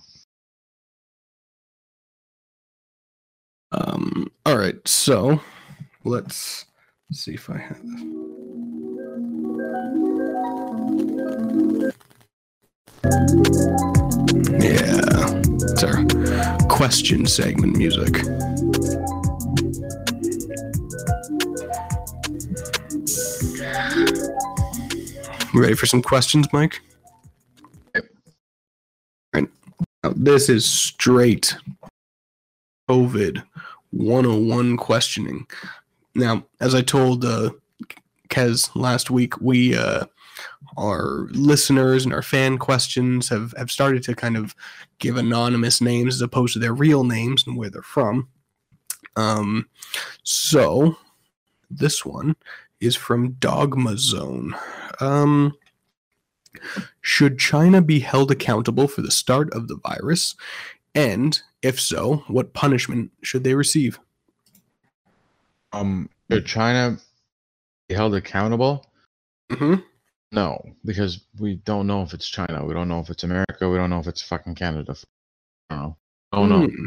[3.73, 5.41] Um, all right, so
[6.05, 6.65] let's
[7.13, 7.81] see if I have.
[14.63, 16.05] Yeah, it's our
[16.69, 18.23] question segment music.
[25.59, 26.81] Ready for some questions, Mike?
[30.05, 31.57] Now, this is straight
[32.89, 33.43] COVID
[33.91, 35.47] 101 questioning.
[36.15, 37.51] Now, as I told uh,
[38.29, 40.05] Kez last week, we uh,
[40.77, 44.55] our listeners and our fan questions have have started to kind of
[44.99, 48.29] give anonymous names as opposed to their real names and where they're from.
[49.17, 49.69] Um,
[50.23, 50.97] so
[51.71, 52.37] this one
[52.81, 54.55] is from Dogma Zone.
[55.01, 55.55] Um,
[57.01, 60.35] should China be held accountable for the start of the virus?
[60.95, 63.99] And if so, what punishment should they receive?
[65.73, 66.99] Um, should China
[67.89, 68.87] be held accountable?
[69.51, 69.83] Mm-hmm.
[70.33, 72.65] No, because we don't know if it's China.
[72.65, 73.69] We don't know if it's America.
[73.69, 74.95] We don't know if it's fucking Canada.
[75.71, 75.97] I don't know.
[76.33, 76.67] Oh no.
[76.67, 76.87] Hmm.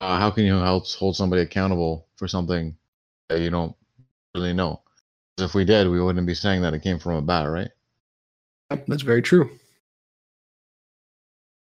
[0.00, 2.76] Uh, how can you hold hold somebody accountable for something
[3.28, 3.74] that you don't
[4.34, 4.82] really know.
[5.38, 7.70] If we did, we wouldn't be saying that it came from a bat, right?
[8.88, 9.50] That's very true.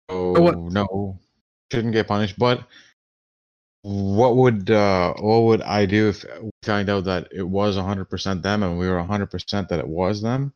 [0.08, 1.18] Oh no,
[1.72, 2.38] shouldn't get punished.
[2.38, 2.66] But
[3.82, 8.42] what would uh, what would I do if we find out that it was 100%
[8.42, 10.52] them and we were 100% that it was them?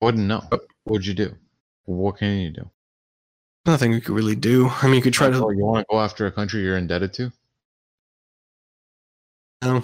[0.00, 0.44] Wouldn't know.
[0.48, 1.34] What would you do?
[1.84, 2.70] What can you do?
[3.66, 4.68] Nothing you could really do.
[4.68, 5.36] I mean, you could try to.
[5.36, 7.32] You want to go after a country you're indebted to?
[9.62, 9.82] No.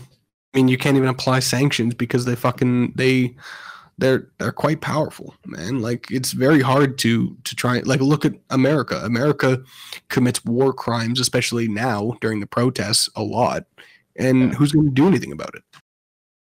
[0.55, 3.35] I mean, you can't even apply sanctions because they fucking they
[3.99, 5.81] they're they're quite powerful, man.
[5.81, 7.81] Like it's very hard to to try.
[7.81, 9.01] Like look at America.
[9.05, 9.63] America
[10.09, 13.67] commits war crimes, especially now during the protests, a lot.
[14.17, 14.55] And Yeah.
[14.55, 15.65] who's going to do anything about it?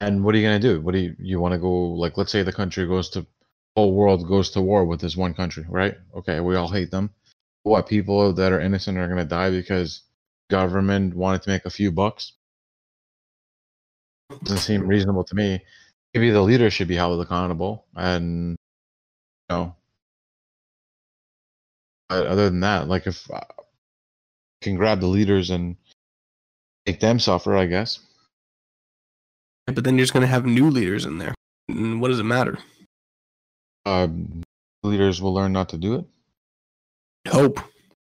[0.00, 0.80] And what are you gonna do?
[0.80, 2.16] What do you you want to go like?
[2.16, 3.26] Let's say the country goes to
[3.76, 5.96] whole world goes to war with this one country, right?
[6.14, 7.10] Okay, we all hate them.
[7.64, 10.02] What people that are innocent are gonna die because
[10.50, 12.32] government wanted to make a few bucks?
[14.42, 15.60] Doesn't seem reasonable to me.
[16.14, 19.74] Maybe the leader should be held accountable, and you know.
[22.08, 23.40] But other than that, like if uh,
[24.62, 25.76] can grab the leaders and
[26.86, 28.00] make them suffer, I guess.
[29.66, 31.34] But then you're just going to have new leaders in there.
[31.68, 32.58] And what does it matter?
[33.86, 34.42] Um,
[34.82, 36.04] leaders will learn not to do it.
[37.28, 37.60] Hope,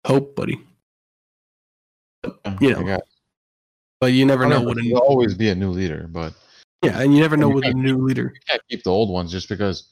[0.05, 0.60] hope, buddy.
[2.62, 3.01] You know, I guess.
[3.99, 6.33] But you never know what a there'll always be a new leader, but
[6.83, 8.31] yeah, and you never know you what a new leader.
[8.33, 9.89] you can't keep the old ones just because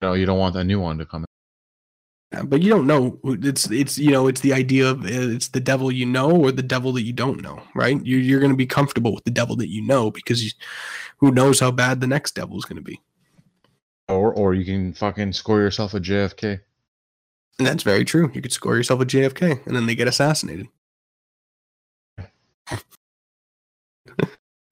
[0.00, 1.26] you know you don't want a new one to come in.
[2.32, 3.18] Yeah, but you don't know.
[3.24, 6.50] It's it's you know it's the idea of uh, it's the devil you know or
[6.50, 8.00] the devil that you don't know, right?
[8.06, 10.50] You're you're going to be comfortable with the devil that you know because you,
[11.18, 13.00] who knows how bad the next devil is going to be.
[14.08, 16.60] Or or you can fucking score yourself a JFK.
[17.58, 18.30] And that's very true.
[18.32, 20.68] You could score yourself a JFK and then they get assassinated.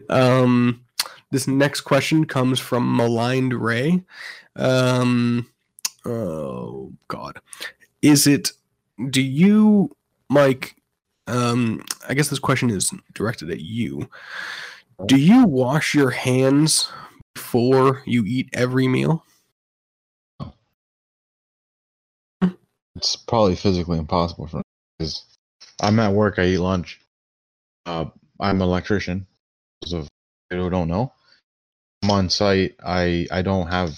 [0.09, 0.85] um,
[1.31, 4.03] this next question comes from Maligned Ray.
[4.57, 5.49] Um,
[6.05, 7.41] oh God,
[8.03, 8.53] is it?
[9.11, 9.95] Do you,
[10.29, 10.77] Mike?
[11.27, 14.09] Um, I guess this question is directed at you.
[15.07, 16.91] Do you wash your hands
[17.35, 19.25] before you eat every meal?
[22.97, 24.63] It's probably physically impossible for me
[24.99, 25.25] because
[25.81, 26.41] I'm at work.
[26.41, 27.01] I eat lunch.
[27.87, 28.07] Uh,
[28.41, 29.25] I'm an electrician.
[29.93, 30.09] Of
[30.51, 31.12] who don't know,
[32.03, 32.76] I'm on site.
[32.85, 33.91] I I don't have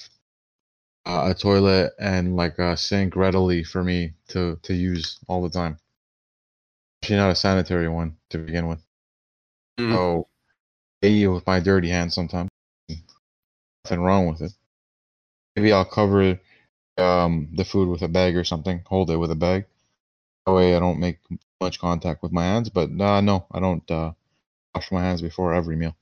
[1.07, 5.51] uh, a toilet and like a sink readily for me to to use all the
[5.51, 5.79] time.
[7.03, 8.81] Actually, not a sanitary one to begin with.
[9.79, 9.95] Mm.
[9.95, 10.29] So
[11.03, 12.51] I eat with my dirty hands sometimes.
[13.85, 14.53] Nothing wrong with it.
[15.57, 16.39] Maybe I'll cover
[16.99, 18.83] um, the food with a bag or something.
[18.87, 19.65] Hold it with a bag.
[20.47, 21.19] That way I don't make
[21.61, 22.69] much contact with my hands.
[22.69, 24.13] But uh, no, I don't uh,
[24.75, 25.97] wash my hands before every meal.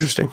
[0.00, 0.30] Interesting.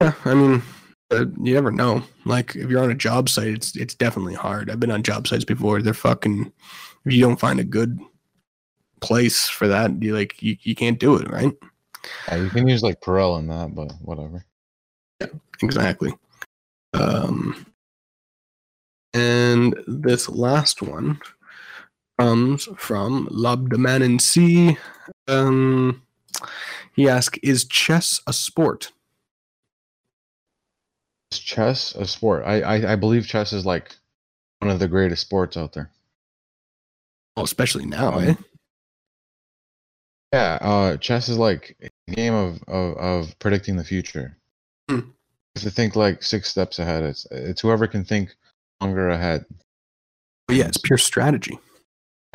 [0.00, 0.62] Yeah, I mean,
[1.10, 2.02] uh, you never know.
[2.24, 4.70] Like, if you're on a job site, it's it's definitely hard.
[4.70, 5.82] I've been on job sites before.
[5.82, 6.52] They're fucking.
[7.04, 7.98] If you don't find a good
[9.00, 11.52] place for that, you like you, you can't do it, right?
[12.28, 14.44] Yeah, you can use like Purell in that, but whatever.
[15.20, 15.28] Yeah,
[15.62, 16.12] exactly.
[16.94, 17.66] Um,
[19.14, 21.20] and this last one
[22.18, 24.76] comes from Labdaman and C.
[25.28, 26.02] Um,
[26.94, 28.92] he asks, "Is chess a sport?"
[31.30, 32.44] Is chess a sport?
[32.46, 33.94] I, I I believe chess is like
[34.60, 35.90] one of the greatest sports out there.
[37.36, 38.34] Well, especially now, Um, eh?
[40.32, 44.36] Yeah, uh, chess is like a game of, of, of predicting the future.
[44.90, 44.96] Hmm.
[44.96, 45.14] You
[45.56, 47.02] have to think like six steps ahead.
[47.04, 48.34] It's it's whoever can think
[48.80, 49.46] longer ahead.
[50.46, 51.58] But yeah, it's pure strategy.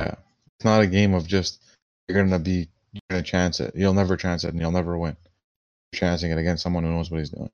[0.00, 0.14] Yeah,
[0.56, 1.62] it's not a game of just
[2.08, 3.74] you're gonna be you're gonna chance it.
[3.74, 5.16] You'll never chance it, and you'll never win.
[5.92, 7.50] You're chancing it against someone who knows what he's doing.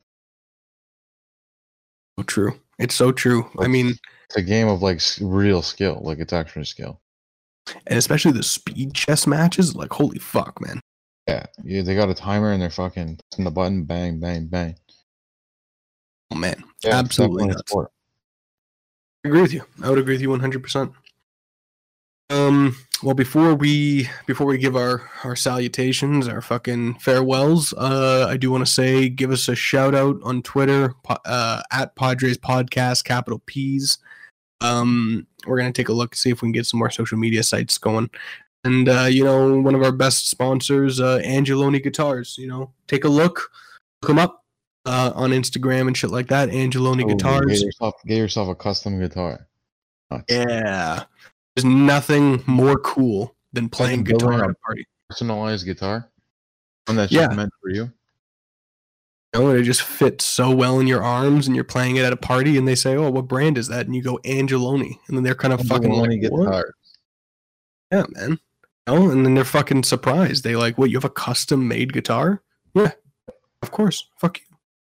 [2.18, 2.60] So true.
[2.78, 3.48] It's so true.
[3.58, 3.94] I mean,
[4.26, 6.00] It's a game of like real skill.
[6.02, 7.00] Like it's actually skill.
[7.86, 9.74] and especially the speed chess matches.
[9.74, 10.80] Like, holy fuck, man.
[11.28, 11.82] Yeah, yeah.
[11.82, 14.76] They got a timer and they're fucking pressing the button, bang, bang, bang.
[16.32, 17.70] Oh man, Yeah, absolutely definitely a nuts.
[17.70, 17.90] sport.
[19.24, 19.64] I agree with you.
[19.82, 20.92] I would agree with you one hundred percent.
[22.30, 22.76] Um.
[23.02, 28.50] Well, before we before we give our our salutations, our fucking farewells, uh, I do
[28.50, 30.94] want to say give us a shout out on Twitter
[31.24, 33.98] uh, at Padres Podcast, capital P's.
[34.60, 37.42] Um, we're gonna take a look see if we can get some more social media
[37.42, 38.10] sites going.
[38.64, 42.36] And uh, you know, one of our best sponsors, uh, Angeloni Guitars.
[42.36, 43.50] You know, take a look,
[44.02, 44.44] look them up
[44.84, 46.50] uh, on Instagram and shit like that.
[46.50, 47.46] Angeloni Oh, Guitars.
[47.46, 49.48] Get yourself, get yourself a custom guitar.
[50.10, 50.24] Nuts.
[50.28, 51.04] Yeah.
[51.62, 54.86] There's nothing more cool than playing guitar at a party.
[55.08, 56.08] personalized guitar,
[56.86, 57.26] one that's Yeah.
[57.26, 57.92] just meant for you.
[59.34, 62.04] You know, and it just fits so well in your arms, and you're playing it
[62.04, 64.98] at a party, and they say, "Oh, what brand is that?" And you go Angeloni,
[65.08, 66.66] and then they're kind of fucking Angeloni like, "What?"
[67.92, 68.38] Yeah, man.
[68.86, 70.42] Oh, and then they're fucking surprised.
[70.42, 70.90] They like, what?
[70.90, 72.42] You have a custom made guitar?
[72.74, 72.92] Yeah,
[73.62, 74.08] of course.
[74.20, 74.44] Fuck you.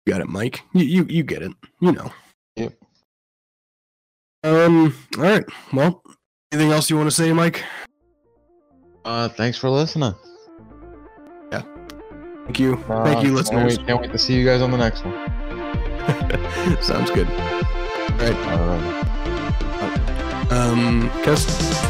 [0.05, 0.63] You got it, Mike.
[0.73, 1.51] You you, you get it.
[1.81, 2.11] You know.
[2.55, 2.73] Yep.
[4.43, 4.95] Um.
[5.17, 5.43] All right.
[5.73, 6.01] Well,
[6.51, 7.63] anything else you want to say, Mike?
[9.05, 10.13] Uh, thanks for listening.
[11.51, 11.61] Yeah.
[12.45, 12.75] Thank you.
[12.89, 13.77] Uh, Thank you, can't listeners.
[13.77, 15.13] wait- Can't wait to see you guys on the next one.
[16.81, 17.27] Sounds good.
[17.29, 18.35] All right.
[18.47, 18.95] Uh,
[20.51, 21.09] Um.
[21.23, 21.85] Kez.